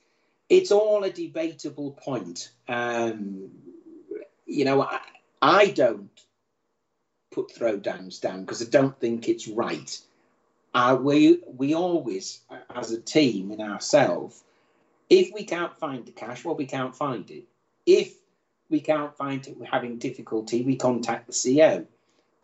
[0.54, 2.52] it's all a debatable point.
[2.68, 3.50] Um,
[4.46, 5.00] you know, I,
[5.42, 6.12] I don't
[7.32, 10.00] put throwdowns down because I don't think it's right.
[10.76, 12.42] Uh, we we always,
[12.74, 14.44] as a team in ourselves,
[15.10, 17.46] if we can't find the cache, well, we can't find it.
[17.88, 18.14] If
[18.70, 21.88] we can't find it, we're having difficulty, we contact the CO.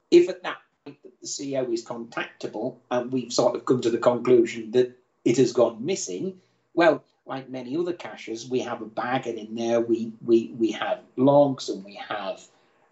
[0.09, 3.91] If at that point that the CO is contactable and we've sort of come to
[3.91, 6.39] the conclusion that it has gone missing,
[6.73, 10.71] well, like many other caches, we have a bag and in there we we, we
[10.71, 12.41] have logs and we have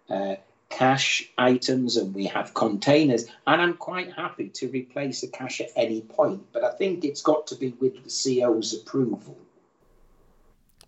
[0.08, 0.36] uh,
[0.70, 3.26] cache items and we have containers.
[3.46, 7.22] And I'm quite happy to replace a cache at any point, but I think it's
[7.22, 9.36] got to be with the CO's approval.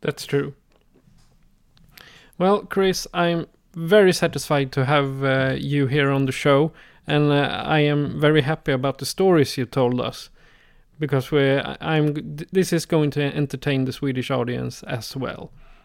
[0.00, 0.54] That's true.
[2.38, 6.72] Well, Chris, I'm very satisfied to have uh, you here on the show,
[7.06, 10.30] and uh, I am very happy about the stories you told us
[11.00, 15.50] because we I'm this is going to entertain the Swedish audience as well.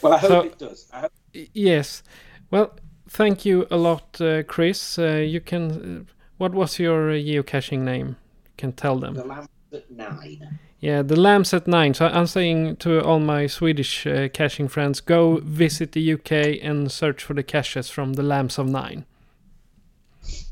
[0.00, 0.88] well, I hope so, it does.
[0.90, 1.12] Hope-
[1.52, 2.02] yes.
[2.50, 2.74] Well,
[3.08, 4.98] thank you a lot, uh, Chris.
[4.98, 6.06] Uh, you can.
[6.08, 8.16] Uh, what was your geocaching name?
[8.44, 9.14] You can tell them.
[9.14, 10.58] The Lambs at Nine.
[10.80, 11.94] Yeah, the Lambs at Nine.
[11.94, 16.90] So I'm saying to all my Swedish uh, caching friends, go visit the UK and
[16.90, 19.06] search for the caches from the Lambs of Nine.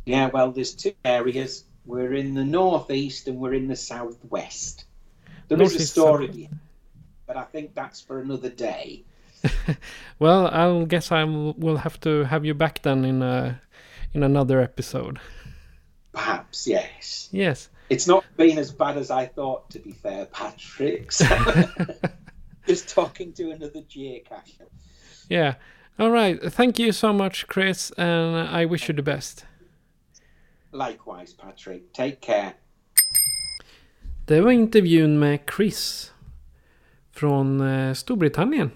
[0.06, 4.84] Yeah, well, there's two areas we're in the northeast and we're in the southwest.
[5.48, 6.48] There is a story,
[7.26, 9.04] but I think that's for another day.
[10.18, 13.60] well, I guess I will have to have you back then in a
[14.12, 15.18] in another episode.
[16.12, 17.28] Perhaps yes.
[17.32, 17.68] Yes.
[17.88, 21.10] It's not been as bad as I thought, to be fair, Patrick.
[21.10, 21.26] So
[22.66, 24.68] just talking to another geocacher.
[25.28, 25.54] Yeah.
[25.98, 26.40] All right.
[26.52, 29.44] Thank you so much, Chris, and I wish you the best.
[30.72, 31.92] Likewise Patrick.
[31.92, 32.52] Take care.
[34.26, 36.12] Det var intervjun med Chris
[37.12, 38.70] från eh, Storbritannien.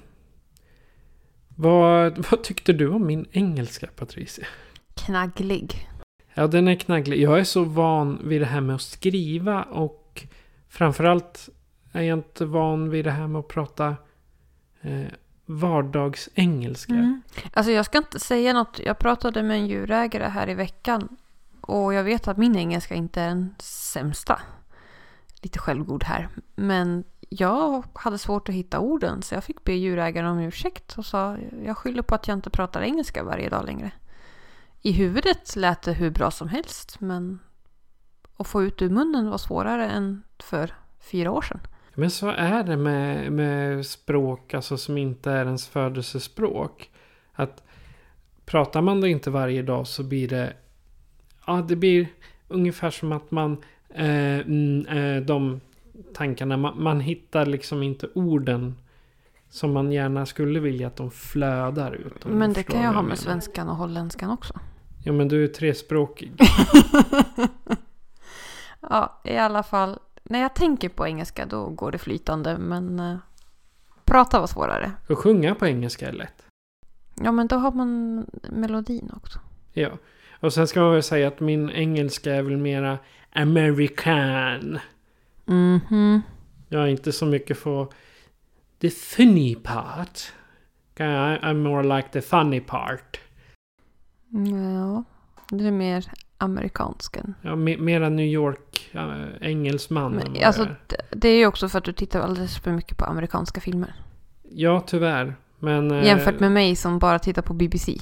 [1.56, 4.46] Vad, vad tyckte du om min engelska Patricia?
[4.94, 5.88] Knagglig.
[6.34, 7.20] Ja, den är knagglig.
[7.20, 10.26] Jag är så van vid det här med att skriva och
[10.68, 11.48] framförallt
[11.92, 13.96] är jag inte van vid det här med att prata
[14.80, 15.06] eh,
[15.46, 16.92] vardagsengelska.
[16.92, 17.22] Mm.
[17.52, 18.80] Alltså jag ska inte säga något.
[18.84, 21.16] Jag pratade med en djurägare här i veckan
[21.66, 24.40] och jag vet att min engelska inte är den sämsta.
[25.42, 26.28] Lite självgod här.
[26.54, 31.06] Men jag hade svårt att hitta orden så jag fick be djurägaren om ursäkt och
[31.06, 33.90] sa jag skyller på att jag inte pratar engelska varje dag längre.
[34.82, 37.38] I huvudet lät det hur bra som helst men
[38.36, 41.60] att få ut ur munnen var svårare än för fyra år sedan.
[41.94, 46.90] Men så är det med, med språk alltså som inte är ens födelsespråk.
[47.32, 47.62] Att
[48.44, 50.56] pratar man det inte varje dag så blir det
[51.46, 52.06] ja, det blir
[52.48, 53.56] ungefär som att man...
[53.88, 55.60] Eh, mm, eh, de
[56.14, 58.74] tankarna, man, man, hittar liksom inte orden
[59.48, 62.24] Som man gärna skulle vilja att de flödar ut.
[62.24, 63.16] Men det kan jag ha med menar.
[63.16, 64.60] svenskan och holländskan också.
[65.04, 66.32] Ja men du är trespråkig.
[68.90, 69.98] Ja, i alla fall.
[70.22, 72.58] När jag tänker på engelska då går det flytande.
[72.58, 73.16] Men eh,
[74.04, 74.92] prata var svårare.
[75.08, 76.46] Och sjunga på engelska är lätt.
[77.14, 78.16] Ja, men då har man
[78.50, 79.38] melodin också.
[79.72, 79.90] Ja.
[80.44, 82.98] Och sen ska man väl säga att min engelska är väl mera
[83.32, 84.78] American.
[85.44, 86.22] Mhm.
[86.68, 87.86] Jag är inte så mycket för
[88.80, 90.32] the funny part.
[90.96, 93.20] I'm more like the funny part.
[94.30, 95.04] Ja,
[95.50, 96.04] du är mer
[96.38, 97.34] amerikansk än...
[97.42, 100.12] Ja, me- mera New York äh, engelsman.
[100.12, 103.04] Men, alltså, det- det är ju också för att du tittar alldeles för mycket på
[103.04, 103.94] amerikanska filmer.
[104.50, 105.34] Ja, tyvärr.
[105.58, 107.96] Men, eh, Jämfört med mig som bara tittar på BBC.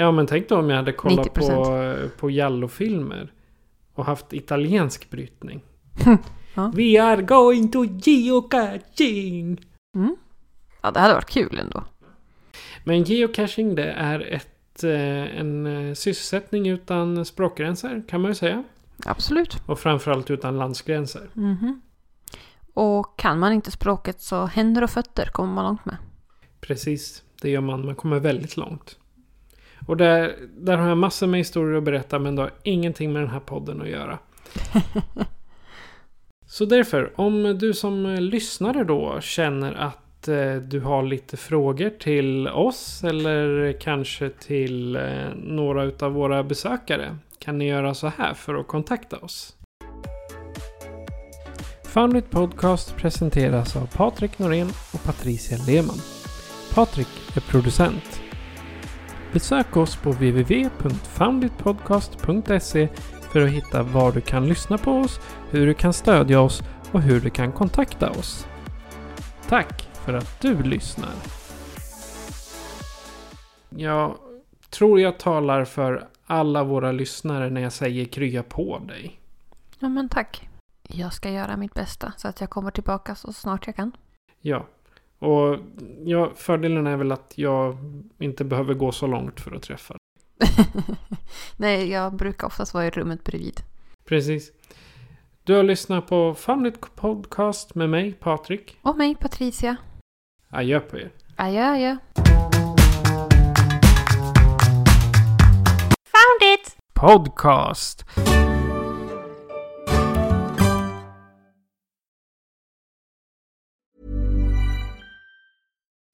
[0.00, 2.02] Ja, men tänk då om jag hade kollat 90%.
[2.02, 3.32] på, på Jallo-filmer.
[3.94, 5.62] Och haft italiensk brytning.
[6.54, 6.72] Ja.
[6.74, 9.66] We are going to geocaching!
[9.94, 10.16] Mm.
[10.82, 11.84] Ja, det hade varit kul ändå.
[12.84, 18.64] Men geocaching det är ett, eh, en eh, sysselsättning utan språkgränser kan man ju säga.
[19.04, 19.62] Absolut.
[19.66, 21.30] Och framförallt utan landsgränser.
[21.34, 21.80] Mhm.
[22.74, 25.96] Och kan man inte språket så händer och fötter kommer man långt med.
[26.60, 27.86] Precis, det gör man.
[27.86, 28.99] Man kommer väldigt långt.
[29.86, 33.22] Och där, där har jag massor med historier att berätta men det har ingenting med
[33.22, 34.18] den här podden att göra.
[36.46, 42.48] Så därför, om du som lyssnare då känner att eh, du har lite frågor till
[42.48, 45.02] oss eller kanske till eh,
[45.36, 49.56] några utav våra besökare kan ni göra så här för att kontakta oss.
[51.84, 55.98] Foundit Podcast presenteras av Patrik Norén och Patricia Lehmann.
[56.74, 58.29] Patrik är producent.
[59.32, 62.88] Besök oss på www.founditpodcast.se
[63.32, 65.20] för att hitta var du kan lyssna på oss,
[65.50, 66.62] hur du kan stödja oss
[66.92, 68.46] och hur du kan kontakta oss.
[69.48, 71.12] Tack för att du lyssnar.
[73.68, 74.16] Jag
[74.70, 79.20] tror jag talar för alla våra lyssnare när jag säger krya på dig.
[79.78, 80.48] Ja, men tack.
[80.82, 83.92] Jag ska göra mitt bästa så att jag kommer tillbaka så snart jag kan.
[84.40, 84.66] Ja.
[85.20, 85.58] Och
[86.04, 87.76] ja, fördelen är väl att jag
[88.18, 90.66] inte behöver gå så långt för att träffa dig.
[91.56, 93.60] Nej, jag brukar oftast vara i rummet bredvid.
[94.04, 94.52] Precis.
[95.44, 98.78] Du har lyssnat på Family Podcast med mig, Patrik.
[98.82, 99.76] Och mig, Patricia.
[100.48, 101.10] Adjö på er.
[101.36, 101.96] Adjö, adjö.
[107.00, 108.04] Podcast.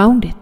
[0.00, 0.39] Found it.